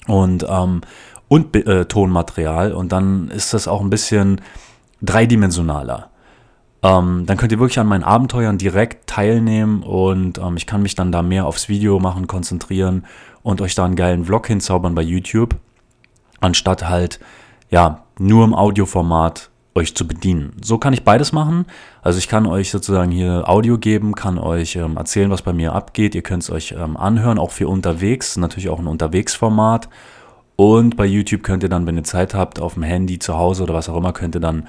und, 0.06 0.46
ähm, 0.48 0.82
und 1.28 1.54
äh, 1.56 1.86
Tonmaterial 1.86 2.72
und 2.72 2.92
dann 2.92 3.28
ist 3.28 3.54
das 3.54 3.68
auch 3.68 3.80
ein 3.80 3.90
bisschen 3.90 4.40
dreidimensionaler. 5.02 6.10
Ähm, 6.82 7.24
dann 7.26 7.36
könnt 7.36 7.52
ihr 7.52 7.58
wirklich 7.58 7.78
an 7.78 7.86
meinen 7.86 8.04
Abenteuern 8.04 8.58
direkt 8.58 9.08
teilnehmen 9.08 9.82
und 9.82 10.38
ähm, 10.38 10.56
ich 10.56 10.66
kann 10.66 10.82
mich 10.82 10.94
dann 10.94 11.10
da 11.10 11.22
mehr 11.22 11.46
aufs 11.46 11.68
Video 11.68 11.98
machen, 11.98 12.26
konzentrieren 12.26 13.04
und 13.42 13.60
euch 13.60 13.74
da 13.74 13.84
einen 13.84 13.96
geilen 13.96 14.24
Vlog 14.24 14.46
hinzaubern 14.46 14.94
bei 14.94 15.02
YouTube, 15.02 15.56
anstatt 16.40 16.88
halt, 16.88 17.18
ja, 17.70 18.04
nur 18.18 18.44
im 18.44 18.54
Audioformat 18.54 19.50
euch 19.74 19.94
zu 19.94 20.06
bedienen. 20.06 20.56
So 20.62 20.78
kann 20.78 20.92
ich 20.92 21.04
beides 21.04 21.32
machen. 21.32 21.66
Also 22.02 22.18
ich 22.18 22.28
kann 22.28 22.46
euch 22.46 22.70
sozusagen 22.70 23.10
hier 23.10 23.48
Audio 23.48 23.78
geben, 23.78 24.14
kann 24.14 24.38
euch 24.38 24.76
ähm, 24.76 24.96
erzählen, 24.96 25.30
was 25.30 25.42
bei 25.42 25.52
mir 25.52 25.74
abgeht. 25.74 26.14
Ihr 26.14 26.22
könnt 26.22 26.42
es 26.42 26.50
euch 26.50 26.72
ähm, 26.72 26.96
anhören, 26.96 27.38
auch 27.38 27.50
für 27.50 27.68
unterwegs, 27.68 28.36
natürlich 28.36 28.68
auch 28.68 28.78
ein 28.78 28.86
Unterwegsformat. 28.86 29.88
Und 30.56 30.96
bei 30.96 31.04
YouTube 31.04 31.42
könnt 31.42 31.62
ihr 31.62 31.68
dann, 31.68 31.86
wenn 31.86 31.96
ihr 31.96 32.04
Zeit 32.04 32.34
habt, 32.34 32.60
auf 32.60 32.74
dem 32.74 32.82
Handy 32.82 33.18
zu 33.18 33.36
Hause 33.36 33.62
oder 33.62 33.74
was 33.74 33.88
auch 33.88 33.96
immer, 33.96 34.12
könnt 34.12 34.34
ihr 34.34 34.40
dann, 34.40 34.68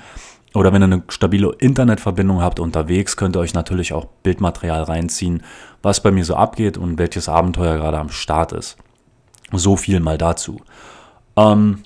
oder 0.54 0.74
wenn 0.74 0.82
ihr 0.82 0.86
eine 0.86 1.04
stabile 1.08 1.54
Internetverbindung 1.60 2.42
habt 2.42 2.60
unterwegs, 2.60 3.16
könnt 3.16 3.38
ihr 3.38 3.40
euch 3.40 3.54
natürlich 3.54 3.94
auch 3.94 4.06
Bildmaterial 4.24 4.84
reinziehen, 4.84 5.44
was 5.82 6.04
bei 6.04 6.12
mir 6.12 6.26
so 6.26 6.36
abgeht 6.36 6.78
und 6.78 7.00
welches 7.00 7.30
Abenteuer 7.30 7.78
gerade 7.78 8.00
am 8.00 8.10
Start 8.10 8.52
ist. 8.52 8.78
So 9.54 9.78
viel 9.78 10.02
mal 10.02 10.18
dazu. 10.18 10.60
Ähm, 11.38 11.84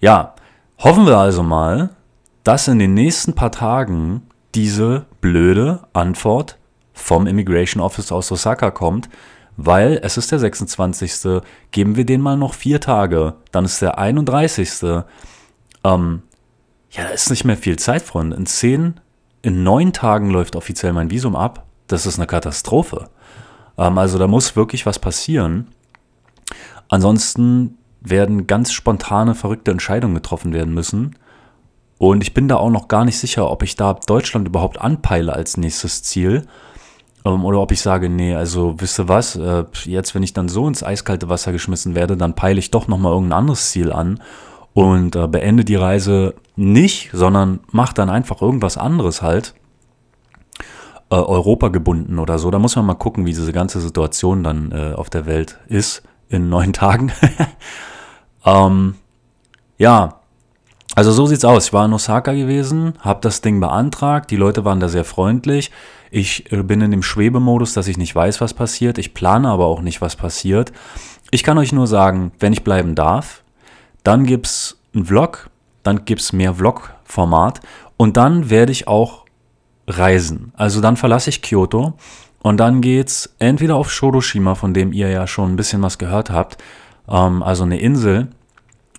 ja, 0.00 0.34
hoffen 0.78 1.06
wir 1.06 1.18
also 1.18 1.42
mal, 1.42 1.90
dass 2.44 2.68
in 2.68 2.78
den 2.78 2.94
nächsten 2.94 3.34
paar 3.34 3.50
Tagen 3.50 4.22
diese 4.54 5.06
blöde 5.20 5.80
Antwort 5.92 6.58
vom 6.92 7.26
Immigration 7.26 7.82
Office 7.82 8.12
aus 8.12 8.30
Osaka 8.30 8.70
kommt, 8.70 9.08
weil 9.64 10.00
es 10.02 10.16
ist 10.16 10.32
der 10.32 10.38
26. 10.38 11.42
Geben 11.70 11.96
wir 11.96 12.06
den 12.06 12.22
mal 12.22 12.36
noch 12.36 12.54
vier 12.54 12.80
Tage, 12.80 13.34
dann 13.52 13.66
ist 13.66 13.82
der 13.82 13.98
31. 13.98 15.04
Ähm, 15.84 16.22
ja, 16.90 17.04
da 17.04 17.08
ist 17.10 17.30
nicht 17.30 17.44
mehr 17.44 17.58
viel 17.58 17.78
Zeit, 17.78 18.02
Freunde. 18.02 18.36
In 18.36 18.46
zehn, 18.46 19.00
in 19.42 19.62
neun 19.62 19.92
Tagen 19.92 20.30
läuft 20.30 20.56
offiziell 20.56 20.92
mein 20.92 21.10
Visum 21.10 21.36
ab. 21.36 21.66
Das 21.88 22.06
ist 22.06 22.18
eine 22.18 22.26
Katastrophe. 22.26 23.10
Ähm, 23.76 23.98
also 23.98 24.18
da 24.18 24.26
muss 24.26 24.56
wirklich 24.56 24.86
was 24.86 24.98
passieren. 24.98 25.68
Ansonsten 26.88 27.76
werden 28.00 28.46
ganz 28.46 28.72
spontane, 28.72 29.34
verrückte 29.34 29.70
Entscheidungen 29.70 30.14
getroffen 30.14 30.54
werden 30.54 30.72
müssen. 30.72 31.16
Und 31.98 32.22
ich 32.22 32.32
bin 32.32 32.48
da 32.48 32.56
auch 32.56 32.70
noch 32.70 32.88
gar 32.88 33.04
nicht 33.04 33.18
sicher, 33.18 33.50
ob 33.50 33.62
ich 33.62 33.76
da 33.76 33.92
Deutschland 33.92 34.48
überhaupt 34.48 34.80
anpeile 34.80 35.34
als 35.34 35.58
nächstes 35.58 36.02
Ziel. 36.02 36.46
Ähm, 37.24 37.44
oder 37.44 37.60
ob 37.60 37.72
ich 37.72 37.80
sage, 37.80 38.08
nee, 38.08 38.34
also 38.34 38.74
wisst 38.78 38.98
ihr 38.98 39.08
was, 39.08 39.36
äh, 39.36 39.64
jetzt 39.84 40.14
wenn 40.14 40.22
ich 40.22 40.32
dann 40.32 40.48
so 40.48 40.66
ins 40.66 40.82
eiskalte 40.82 41.28
Wasser 41.28 41.52
geschmissen 41.52 41.94
werde, 41.94 42.16
dann 42.16 42.34
peile 42.34 42.58
ich 42.58 42.70
doch 42.70 42.88
nochmal 42.88 43.12
irgendein 43.12 43.40
anderes 43.40 43.70
Ziel 43.70 43.92
an 43.92 44.20
und 44.72 45.16
äh, 45.16 45.26
beende 45.26 45.64
die 45.64 45.76
Reise 45.76 46.34
nicht, 46.56 47.10
sondern 47.12 47.60
mache 47.70 47.94
dann 47.94 48.10
einfach 48.10 48.40
irgendwas 48.40 48.76
anderes 48.76 49.22
halt. 49.22 49.54
Äh, 51.10 51.16
Europa 51.16 51.68
gebunden 51.68 52.18
oder 52.18 52.38
so. 52.38 52.50
Da 52.50 52.58
muss 52.58 52.76
man 52.76 52.86
mal 52.86 52.94
gucken, 52.94 53.26
wie 53.26 53.32
diese 53.32 53.52
ganze 53.52 53.80
Situation 53.80 54.44
dann 54.44 54.70
äh, 54.70 54.94
auf 54.94 55.10
der 55.10 55.26
Welt 55.26 55.58
ist 55.66 56.02
in 56.28 56.48
neun 56.48 56.72
Tagen. 56.74 57.12
ähm, 58.44 58.94
ja, 59.76 60.19
also 61.00 61.12
so 61.12 61.24
sieht's 61.24 61.46
aus. 61.46 61.68
Ich 61.68 61.72
war 61.72 61.86
in 61.86 61.94
Osaka 61.94 62.34
gewesen, 62.34 62.92
habe 63.00 63.20
das 63.22 63.40
Ding 63.40 63.58
beantragt. 63.58 64.30
Die 64.30 64.36
Leute 64.36 64.66
waren 64.66 64.80
da 64.80 64.90
sehr 64.90 65.06
freundlich. 65.06 65.70
Ich 66.10 66.52
äh, 66.52 66.62
bin 66.62 66.82
in 66.82 66.90
dem 66.90 67.02
Schwebemodus, 67.02 67.72
dass 67.72 67.88
ich 67.88 67.96
nicht 67.96 68.14
weiß, 68.14 68.42
was 68.42 68.52
passiert. 68.52 68.98
Ich 68.98 69.14
plane 69.14 69.48
aber 69.48 69.64
auch 69.64 69.80
nicht, 69.80 70.02
was 70.02 70.14
passiert. 70.14 70.72
Ich 71.30 71.42
kann 71.42 71.56
euch 71.56 71.72
nur 71.72 71.86
sagen, 71.86 72.32
wenn 72.38 72.52
ich 72.52 72.64
bleiben 72.64 72.94
darf, 72.94 73.42
dann 74.04 74.26
gibt's 74.26 74.76
einen 74.94 75.06
Vlog, 75.06 75.48
dann 75.84 76.04
gibt's 76.04 76.34
mehr 76.34 76.56
Vlog-Format 76.56 77.60
und 77.96 78.18
dann 78.18 78.50
werde 78.50 78.72
ich 78.72 78.86
auch 78.86 79.24
reisen. 79.88 80.52
Also 80.54 80.82
dann 80.82 80.98
verlasse 80.98 81.30
ich 81.30 81.40
Kyoto 81.40 81.94
und 82.42 82.58
dann 82.58 82.82
geht's 82.82 83.34
entweder 83.38 83.76
auf 83.76 83.90
Shodoshima, 83.90 84.54
von 84.54 84.74
dem 84.74 84.92
ihr 84.92 85.08
ja 85.08 85.26
schon 85.26 85.50
ein 85.50 85.56
bisschen 85.56 85.80
was 85.80 85.96
gehört 85.96 86.28
habt, 86.28 86.58
ähm, 87.08 87.42
also 87.42 87.62
eine 87.62 87.80
Insel 87.80 88.28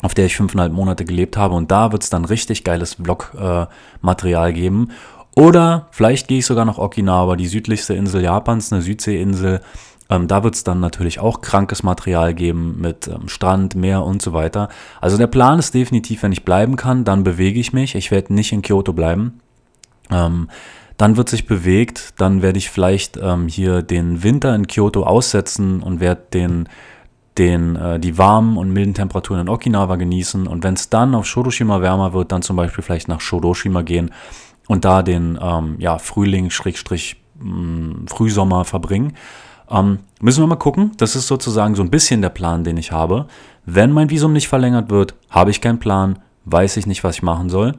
auf 0.02 0.14
der 0.14 0.26
ich 0.26 0.36
fünfeinhalb 0.36 0.74
Monate 0.74 1.06
gelebt 1.06 1.38
habe. 1.38 1.56
Und 1.56 1.72
da 1.72 1.92
wird 1.92 2.04
es 2.04 2.10
dann 2.10 2.26
richtig 2.26 2.64
geiles 2.64 2.96
Vlog-Material 2.96 4.50
äh, 4.50 4.54
geben. 4.54 4.90
Oder 5.36 5.88
vielleicht 5.92 6.28
gehe 6.28 6.40
ich 6.40 6.46
sogar 6.46 6.66
nach 6.66 6.78
Okinawa, 6.78 7.36
die 7.36 7.48
südlichste 7.48 7.94
Insel 7.94 8.22
Japans, 8.24 8.72
eine 8.74 8.82
Südseeinsel. 8.82 9.62
Ähm, 10.10 10.28
da 10.28 10.44
wird 10.44 10.56
es 10.56 10.64
dann 10.64 10.82
natürlich 10.82 11.20
auch 11.20 11.42
krankes 11.42 11.84
Material 11.84 12.34
geben 12.34 12.78
mit 12.82 13.08
ähm, 13.08 13.30
Strand, 13.30 13.76
Meer 13.76 14.04
und 14.04 14.22
so 14.22 14.34
weiter. 14.34 14.68
Also 15.00 15.18
der 15.18 15.28
Plan 15.28 15.58
ist 15.58 15.74
definitiv, 15.74 16.24
wenn 16.24 16.34
ich 16.34 16.44
bleiben 16.44 16.76
kann, 16.76 17.06
dann 17.06 17.24
bewege 17.24 17.60
ich 17.60 17.72
mich. 17.72 17.96
Ich 17.96 18.12
werde 18.12 18.34
nicht 18.34 18.52
in 18.52 18.62
Kyoto 18.62 18.92
bleiben. 18.92 19.40
Ähm, 20.10 20.50
dann 20.98 21.18
wird 21.18 21.30
sich 21.30 21.48
bewegt, 21.48 22.14
dann 22.18 22.42
werde 22.42 22.60
ich 22.60 22.70
vielleicht 22.70 23.18
ähm, 23.18 23.48
hier 23.48 23.82
den 23.82 24.22
Winter 24.22 24.54
in 24.54 24.68
Kyoto 24.68 25.04
aussetzen 25.04 25.82
und 25.82 26.00
werde 26.00 26.22
den 26.34 26.70
den, 27.38 27.76
äh, 27.76 28.00
die 28.00 28.18
warmen 28.18 28.58
und 28.58 28.72
milden 28.72 28.94
Temperaturen 28.94 29.42
in 29.42 29.50
Okinawa 29.50 29.96
genießen 29.96 30.48
und 30.48 30.64
wenn 30.64 30.74
es 30.74 30.90
dann 30.90 31.16
auf 31.16 31.26
Shodoshima 31.26 31.82
wärmer 31.82 32.14
wird, 32.14 32.32
dann 32.32 32.42
zum 32.42 32.56
Beispiel 32.56 32.84
vielleicht 32.84 33.08
nach 33.08 33.22
Shodoshima 33.22 33.82
gehen 33.84 34.12
und 34.68 34.86
da 34.86 35.02
den 35.02 35.40
ähm, 35.42 35.76
ja, 35.80 35.98
Frühling, 35.98 36.50
Schrägstrich, 36.50 37.22
mm, 37.40 38.08
Frühsommer 38.08 38.66
verbringen. 38.66 39.14
Ähm, 39.70 40.00
müssen 40.20 40.44
wir 40.44 40.48
mal 40.48 40.56
gucken. 40.56 40.92
Das 40.98 41.16
ist 41.16 41.28
sozusagen 41.28 41.76
so 41.76 41.84
ein 41.84 41.90
bisschen 41.90 42.22
der 42.22 42.30
Plan, 42.30 42.64
den 42.64 42.78
ich 42.78 42.92
habe. 42.92 43.28
Wenn 43.66 43.92
mein 43.92 44.10
Visum 44.10 44.34
nicht 44.34 44.48
verlängert 44.48 44.90
wird, 44.90 45.16
habe 45.30 45.52
ich 45.52 45.62
keinen 45.62 45.80
Plan, 45.80 46.20
weiß 46.46 46.78
ich 46.78 46.88
nicht, 46.88 47.04
was 47.04 47.16
ich 47.16 47.24
machen 47.24 47.50
soll. 47.50 47.78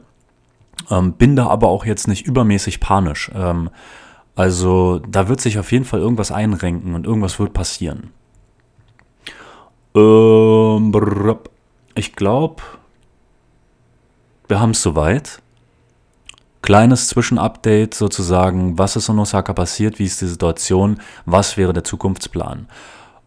Ähm, 0.89 1.13
bin 1.13 1.35
da 1.35 1.47
aber 1.47 1.67
auch 1.67 1.85
jetzt 1.85 2.07
nicht 2.07 2.25
übermäßig 2.25 2.79
panisch. 2.79 3.31
Ähm, 3.35 3.69
also 4.35 4.99
da 5.07 5.27
wird 5.27 5.41
sich 5.41 5.59
auf 5.59 5.71
jeden 5.71 5.85
Fall 5.85 5.99
irgendwas 5.99 6.31
einrenken 6.31 6.95
und 6.95 7.05
irgendwas 7.05 7.39
wird 7.39 7.53
passieren. 7.53 8.09
Ähm, 9.95 10.93
ich 11.95 12.15
glaube, 12.15 12.63
wir 14.47 14.59
haben 14.59 14.71
es 14.71 14.81
soweit. 14.81 15.41
Kleines 16.61 17.09
Zwischenupdate 17.09 17.93
sozusagen, 17.93 18.77
was 18.77 18.95
ist 18.95 19.09
in 19.09 19.19
Osaka 19.19 19.51
passiert, 19.53 19.99
wie 19.99 20.05
ist 20.05 20.21
die 20.21 20.27
Situation, 20.27 21.01
was 21.25 21.57
wäre 21.57 21.73
der 21.73 21.83
Zukunftsplan. 21.83 22.67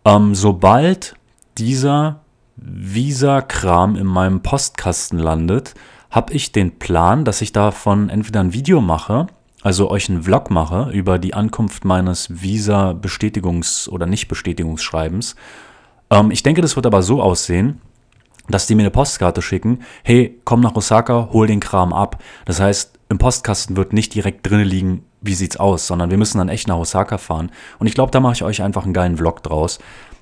Ähm, 0.07 0.35
sobald 0.35 1.17
dieser 1.59 2.21
Visa-Kram 2.57 3.97
in 3.97 4.07
meinem 4.07 4.41
Postkasten 4.41 5.19
landet, 5.19 5.75
habe 6.11 6.33
ich 6.33 6.53
den 6.53 6.79
Plan, 6.79 7.25
dass 7.25 7.43
ich 7.43 7.53
davon 7.53 8.09
entweder 8.09 8.41
ein 8.41 8.55
Video 8.55 8.81
mache, 8.81 9.27
also 9.63 9.91
euch 9.91 10.09
einen 10.09 10.23
Vlog 10.23 10.51
mache 10.51 10.91
über 10.93 11.19
die 11.19 11.35
Ankunft 11.35 11.85
meines 11.85 12.31
Visa-Bestätigungs- 12.31 13.89
oder 13.89 14.07
Nicht-Bestätigungsschreibens 14.07 15.37
ähm, 16.11 16.31
ich 16.31 16.43
denke, 16.43 16.63
das 16.63 16.77
wird 16.77 16.87
aber 16.87 17.03
so 17.03 17.23
aussehen, 17.23 17.81
dass 18.49 18.67
die 18.67 18.75
mir 18.75 18.83
eine 18.83 18.91
Postkarte 18.91 19.43
schicken, 19.43 19.81
hey, 20.05 20.41
komm 20.45 20.61
nach 20.61 20.77
Osaka, 20.77 21.31
hol 21.33 21.47
den 21.47 21.61
Kram 21.61 21.93
ab. 21.93 22.23
Das 22.45 22.61
heißt, 22.61 22.99
im 23.09 23.19
Postkasten 23.19 23.77
wird 23.77 23.93
nicht 23.93 24.15
direkt 24.15 24.49
drin 24.49 24.61
liegen, 24.61 25.05
wie 25.21 25.35
sieht's 25.35 25.57
aus, 25.57 25.87
sondern 25.87 26.11
wir 26.11 26.19
müssen 26.19 26.39
dann 26.39 26.49
echt 26.49 26.69
nach 26.69 26.77
Osaka 26.77 27.19
fahren. 27.19 27.51
Und 27.79 27.87
ich 27.87 27.95
glaube, 27.95 28.13
da 28.13 28.21
mache 28.21 28.35
ich 28.35 28.45
euch 28.45 28.63
einfach 28.63 28.85
einen 28.85 28.93
geilen 28.93 29.17
Vlog 29.17 29.43
draus, 29.43 29.79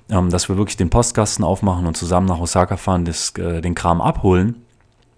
ähm, 0.09 0.29
dass 0.29 0.49
wir 0.49 0.57
wirklich 0.57 0.77
den 0.77 0.89
Postkasten 0.89 1.43
aufmachen 1.43 1.85
und 1.85 1.97
zusammen 1.97 2.27
nach 2.27 2.39
Osaka 2.39 2.77
fahren, 2.77 3.05
das, 3.05 3.31
äh, 3.37 3.61
den 3.61 3.75
Kram 3.75 4.01
abholen 4.01 4.65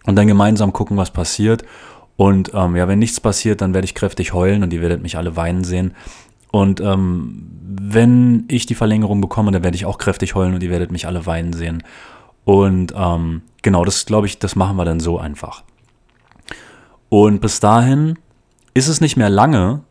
und 0.05 0.15
dann 0.15 0.27
gemeinsam 0.27 0.73
gucken, 0.73 0.97
was 0.97 1.11
passiert. 1.11 1.63
Und 2.15 2.51
ähm, 2.53 2.75
ja, 2.75 2.87
wenn 2.87 2.99
nichts 2.99 3.19
passiert, 3.19 3.61
dann 3.61 3.73
werde 3.73 3.85
ich 3.85 3.93
kräftig 3.93 4.33
heulen 4.33 4.63
und 4.63 4.73
ihr 4.73 4.81
werdet 4.81 5.03
mich 5.03 5.17
alle 5.17 5.35
weinen 5.35 5.63
sehen. 5.63 5.93
Und 6.51 6.79
ähm, 6.79 7.49
wenn 7.81 8.45
ich 8.47 8.65
die 8.65 8.75
Verlängerung 8.75 9.21
bekomme, 9.21 9.51
dann 9.51 9.63
werde 9.63 9.75
ich 9.75 9.85
auch 9.85 9.97
kräftig 9.97 10.35
heulen 10.35 10.53
und 10.53 10.63
ihr 10.63 10.69
werdet 10.69 10.91
mich 10.91 11.07
alle 11.07 11.25
weinen 11.25 11.53
sehen. 11.53 11.83
Und 12.45 12.93
ähm, 12.95 13.41
genau, 13.61 13.83
das 13.83 14.05
glaube 14.05 14.27
ich, 14.27 14.39
das 14.39 14.55
machen 14.55 14.77
wir 14.77 14.85
dann 14.85 14.99
so 14.99 15.19
einfach. 15.19 15.63
Und 17.09 17.41
bis 17.41 17.59
dahin 17.59 18.17
ist 18.73 18.87
es 18.87 19.01
nicht 19.01 19.17
mehr 19.17 19.29
lange. 19.29 19.81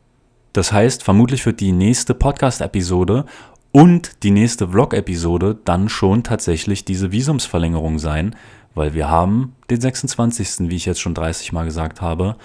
Das 0.53 0.73
heißt, 0.73 1.03
vermutlich 1.03 1.45
wird 1.45 1.61
die 1.61 1.73
nächste 1.73 2.15
Podcast-Episode 2.15 3.27
und 3.73 4.23
die 4.23 4.31
nächste 4.31 4.69
Vlog-Episode 4.69 5.59
dann 5.65 5.91
schon 5.91 6.23
tatsächlich 6.23 6.87
diese 6.87 7.13
Visumsverlängerung 7.13 7.99
sein, 7.99 8.35
weil 8.75 8.95
wir 8.95 9.11
haben 9.11 9.55
den 9.69 9.81
26., 9.81 10.71
wie 10.71 10.77
ich 10.77 10.87
jetzt 10.87 11.01
schon 11.01 11.15
30 11.15 11.53
Mal 11.53 11.67
gesagt 11.67 12.01
habe. 12.01 12.37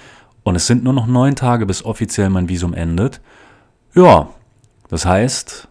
Und 0.44 0.56
es 0.56 0.68
sind 0.68 0.84
nur 0.84 0.94
noch 0.94 1.08
neun 1.08 1.38
Tage, 1.38 1.66
bis 1.66 1.86
offiziell 1.86 2.30
mein 2.30 2.50
Visum 2.50 2.74
endet. 2.74 3.22
Ja, 3.94 4.30
das 4.90 5.06
heißt, 5.06 5.68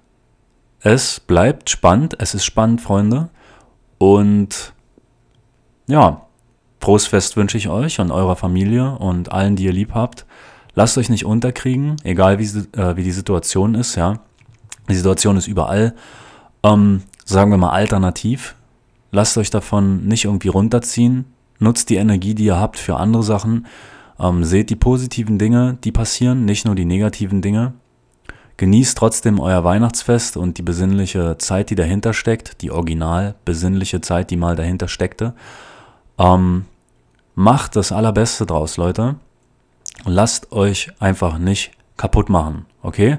es 0.81 1.21
bleibt 1.21 1.71
spannend. 1.71 2.17
Es 2.19 2.35
ist 2.35 2.45
spannend, 2.45 2.81
Freunde. 2.81 3.31
Und 3.99 4.75
ja, 5.87 6.27
frohes 6.81 7.07
Fest 7.07 7.37
wünsche 7.37 7.59
ich 7.59 7.69
euch 7.69 8.01
und 8.01 8.11
eurer 8.11 8.37
Familie 8.37 8.97
und 8.99 9.33
allen, 9.33 9.57
die 9.57 9.65
ihr 9.65 9.73
lieb 9.73 9.95
habt. 9.95 10.27
Lasst 10.75 10.99
euch 10.99 11.11
nicht 11.11 11.25
unterkriegen, 11.25 11.97
egal 12.05 12.39
wie, 12.39 12.45
äh, 12.79 12.97
wie 12.97 13.03
die 13.03 13.13
Situation 13.13 13.75
ist, 13.75 13.97
ja. 13.97 14.21
Die 14.89 14.95
Situation 14.95 15.37
ist 15.37 15.47
überall, 15.47 15.95
ähm, 16.63 17.03
sagen 17.25 17.51
wir 17.51 17.59
mal, 17.59 17.71
alternativ. 17.71 18.55
Lasst 19.13 19.37
euch 19.39 19.51
davon 19.51 20.07
nicht 20.07 20.25
irgendwie 20.25 20.49
runterziehen. 20.49 21.27
Nutzt 21.59 21.91
die 21.91 21.97
Energie, 21.97 22.35
die 22.35 22.45
ihr 22.45 22.59
habt, 22.59 22.79
für 22.79 22.97
andere 22.97 23.23
Sachen. 23.23 23.67
Ähm, 24.19 24.45
seht 24.45 24.71
die 24.71 24.77
positiven 24.77 25.39
Dinge, 25.39 25.79
die 25.85 25.93
passieren, 25.93 26.45
nicht 26.45 26.65
nur 26.65 26.75
die 26.75 26.85
negativen 26.85 27.43
Dinge. 27.43 27.75
Genießt 28.61 28.99
trotzdem 28.99 29.41
euer 29.41 29.65
Weihnachtsfest 29.65 30.37
und 30.37 30.59
die 30.59 30.63
besinnliche 30.63 31.39
Zeit, 31.39 31.71
die 31.71 31.77
dahinter 31.77 32.13
steckt, 32.13 32.61
die 32.61 32.71
original 32.71 33.35
besinnliche 33.47 34.03
Zeit, 34.03 34.31
die 34.31 34.37
mal 34.37 34.55
dahinter 34.55 34.87
steckte. 34.87 35.33
Ähm, 36.19 36.67
macht 37.35 37.75
das 37.75 37.91
Allerbeste 37.91 38.45
draus, 38.45 38.77
Leute. 38.77 39.15
Lasst 40.05 40.53
euch 40.53 40.93
einfach 40.99 41.39
nicht 41.39 41.71
kaputt 41.97 42.29
machen, 42.29 42.67
okay? 42.83 43.17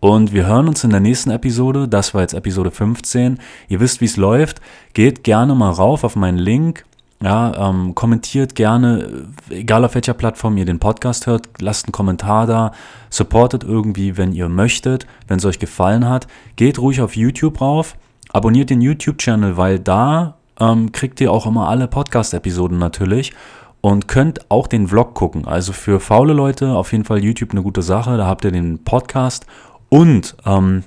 Und 0.00 0.32
wir 0.32 0.46
hören 0.46 0.66
uns 0.66 0.82
in 0.82 0.90
der 0.90 0.98
nächsten 0.98 1.30
Episode. 1.30 1.86
Das 1.86 2.12
war 2.12 2.22
jetzt 2.22 2.34
Episode 2.34 2.72
15. 2.72 3.38
Ihr 3.68 3.78
wisst, 3.78 4.00
wie 4.00 4.06
es 4.06 4.16
läuft. 4.16 4.60
Geht 4.94 5.22
gerne 5.22 5.54
mal 5.54 5.70
rauf 5.70 6.02
auf 6.02 6.16
meinen 6.16 6.38
Link 6.38 6.84
ja, 7.22 7.70
ähm, 7.70 7.94
kommentiert 7.94 8.54
gerne, 8.54 9.26
egal 9.48 9.84
auf 9.84 9.94
welcher 9.94 10.14
Plattform 10.14 10.56
ihr 10.58 10.66
den 10.66 10.78
Podcast 10.78 11.26
hört, 11.26 11.48
lasst 11.60 11.86
einen 11.86 11.92
Kommentar 11.92 12.46
da, 12.46 12.72
supportet 13.08 13.64
irgendwie, 13.64 14.16
wenn 14.16 14.32
ihr 14.32 14.48
möchtet, 14.48 15.06
wenn 15.26 15.38
es 15.38 15.44
euch 15.44 15.58
gefallen 15.58 16.08
hat. 16.08 16.26
Geht 16.56 16.78
ruhig 16.78 17.00
auf 17.00 17.16
YouTube 17.16 17.60
rauf, 17.60 17.96
abonniert 18.32 18.68
den 18.70 18.82
YouTube-Channel, 18.82 19.56
weil 19.56 19.78
da 19.78 20.36
ähm, 20.60 20.92
kriegt 20.92 21.20
ihr 21.20 21.32
auch 21.32 21.46
immer 21.46 21.68
alle 21.68 21.88
Podcast-Episoden 21.88 22.78
natürlich 22.78 23.32
und 23.80 24.08
könnt 24.08 24.50
auch 24.50 24.66
den 24.66 24.88
Vlog 24.88 25.14
gucken. 25.14 25.46
Also 25.46 25.72
für 25.72 26.00
faule 26.00 26.32
Leute 26.32 26.72
auf 26.72 26.92
jeden 26.92 27.04
Fall 27.04 27.22
YouTube 27.22 27.52
eine 27.52 27.62
gute 27.62 27.82
Sache. 27.82 28.16
Da 28.16 28.26
habt 28.26 28.44
ihr 28.44 28.50
den 28.50 28.84
Podcast 28.84 29.46
und 29.88 30.36
ähm, 30.44 30.84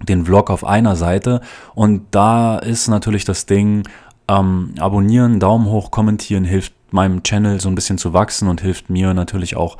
den 0.00 0.24
Vlog 0.24 0.50
auf 0.50 0.64
einer 0.64 0.96
Seite. 0.96 1.42
Und 1.74 2.06
da 2.10 2.58
ist 2.58 2.88
natürlich 2.88 3.24
das 3.24 3.46
Ding, 3.46 3.82
ähm, 4.30 4.74
abonnieren, 4.78 5.40
Daumen 5.40 5.66
hoch, 5.66 5.90
kommentieren 5.90 6.44
hilft 6.44 6.72
meinem 6.92 7.22
Channel 7.22 7.60
so 7.60 7.68
ein 7.68 7.74
bisschen 7.74 7.98
zu 7.98 8.12
wachsen 8.12 8.48
und 8.48 8.60
hilft 8.60 8.90
mir 8.90 9.14
natürlich 9.14 9.56
auch 9.56 9.76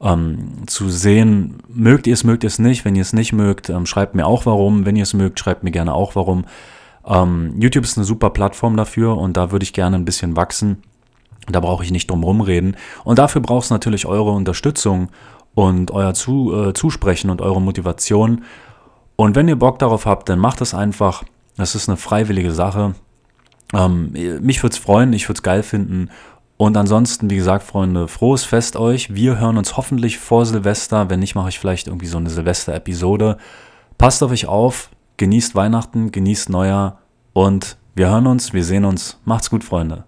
ähm, 0.00 0.66
zu 0.66 0.88
sehen, 0.88 1.58
mögt 1.68 2.06
ihr 2.06 2.14
es, 2.14 2.24
mögt 2.24 2.42
ihr 2.42 2.48
es 2.48 2.58
nicht. 2.58 2.84
Wenn 2.84 2.94
ihr 2.94 3.02
es 3.02 3.12
nicht 3.12 3.32
mögt, 3.32 3.68
ähm, 3.68 3.86
schreibt 3.86 4.14
mir 4.14 4.26
auch 4.26 4.46
warum. 4.46 4.86
Wenn 4.86 4.96
ihr 4.96 5.02
es 5.02 5.14
mögt, 5.14 5.38
schreibt 5.38 5.62
mir 5.62 5.70
gerne 5.70 5.94
auch 5.94 6.16
warum. 6.16 6.44
Ähm, 7.06 7.54
YouTube 7.58 7.84
ist 7.84 7.98
eine 7.98 8.06
super 8.06 8.30
Plattform 8.30 8.76
dafür 8.76 9.18
und 9.18 9.36
da 9.36 9.52
würde 9.52 9.64
ich 9.64 9.72
gerne 9.72 9.96
ein 9.96 10.04
bisschen 10.04 10.36
wachsen. 10.36 10.82
Da 11.48 11.60
brauche 11.60 11.84
ich 11.84 11.90
nicht 11.90 12.10
drum 12.10 12.22
rumreden. 12.22 12.76
Und 13.04 13.18
dafür 13.18 13.40
braucht 13.42 13.64
es 13.64 13.70
natürlich 13.70 14.06
eure 14.06 14.30
Unterstützung 14.30 15.08
und 15.54 15.90
euer 15.90 16.14
zu, 16.14 16.54
äh, 16.54 16.72
Zusprechen 16.74 17.28
und 17.28 17.42
eure 17.42 17.60
Motivation. 17.60 18.44
Und 19.16 19.36
wenn 19.36 19.48
ihr 19.48 19.58
Bock 19.58 19.78
darauf 19.78 20.06
habt, 20.06 20.28
dann 20.28 20.38
macht 20.38 20.60
es 20.60 20.72
einfach. 20.72 21.24
Das 21.56 21.74
ist 21.74 21.88
eine 21.88 21.98
freiwillige 21.98 22.52
Sache. 22.52 22.94
Ähm, 23.72 24.12
mich 24.40 24.62
würde 24.62 24.74
es 24.74 24.78
freuen, 24.78 25.12
ich 25.12 25.28
würde 25.28 25.38
es 25.38 25.42
geil 25.42 25.62
finden. 25.62 26.10
Und 26.56 26.76
ansonsten, 26.76 27.30
wie 27.30 27.36
gesagt, 27.36 27.64
Freunde, 27.64 28.06
frohes 28.06 28.44
Fest 28.44 28.76
euch. 28.76 29.14
Wir 29.14 29.38
hören 29.38 29.56
uns 29.56 29.76
hoffentlich 29.76 30.18
vor 30.18 30.44
Silvester. 30.44 31.08
Wenn 31.08 31.20
nicht, 31.20 31.34
mache 31.34 31.48
ich 31.48 31.58
vielleicht 31.58 31.86
irgendwie 31.86 32.06
so 32.06 32.18
eine 32.18 32.28
Silvester-Episode. 32.28 33.38
Passt 33.96 34.22
auf 34.22 34.30
euch 34.30 34.46
auf, 34.46 34.90
genießt 35.16 35.54
Weihnachten, 35.54 36.12
genießt 36.12 36.50
Neujahr 36.50 36.98
und 37.32 37.78
wir 37.94 38.08
hören 38.08 38.26
uns, 38.26 38.52
wir 38.52 38.64
sehen 38.64 38.84
uns. 38.84 39.20
Macht's 39.24 39.50
gut, 39.50 39.64
Freunde. 39.64 40.04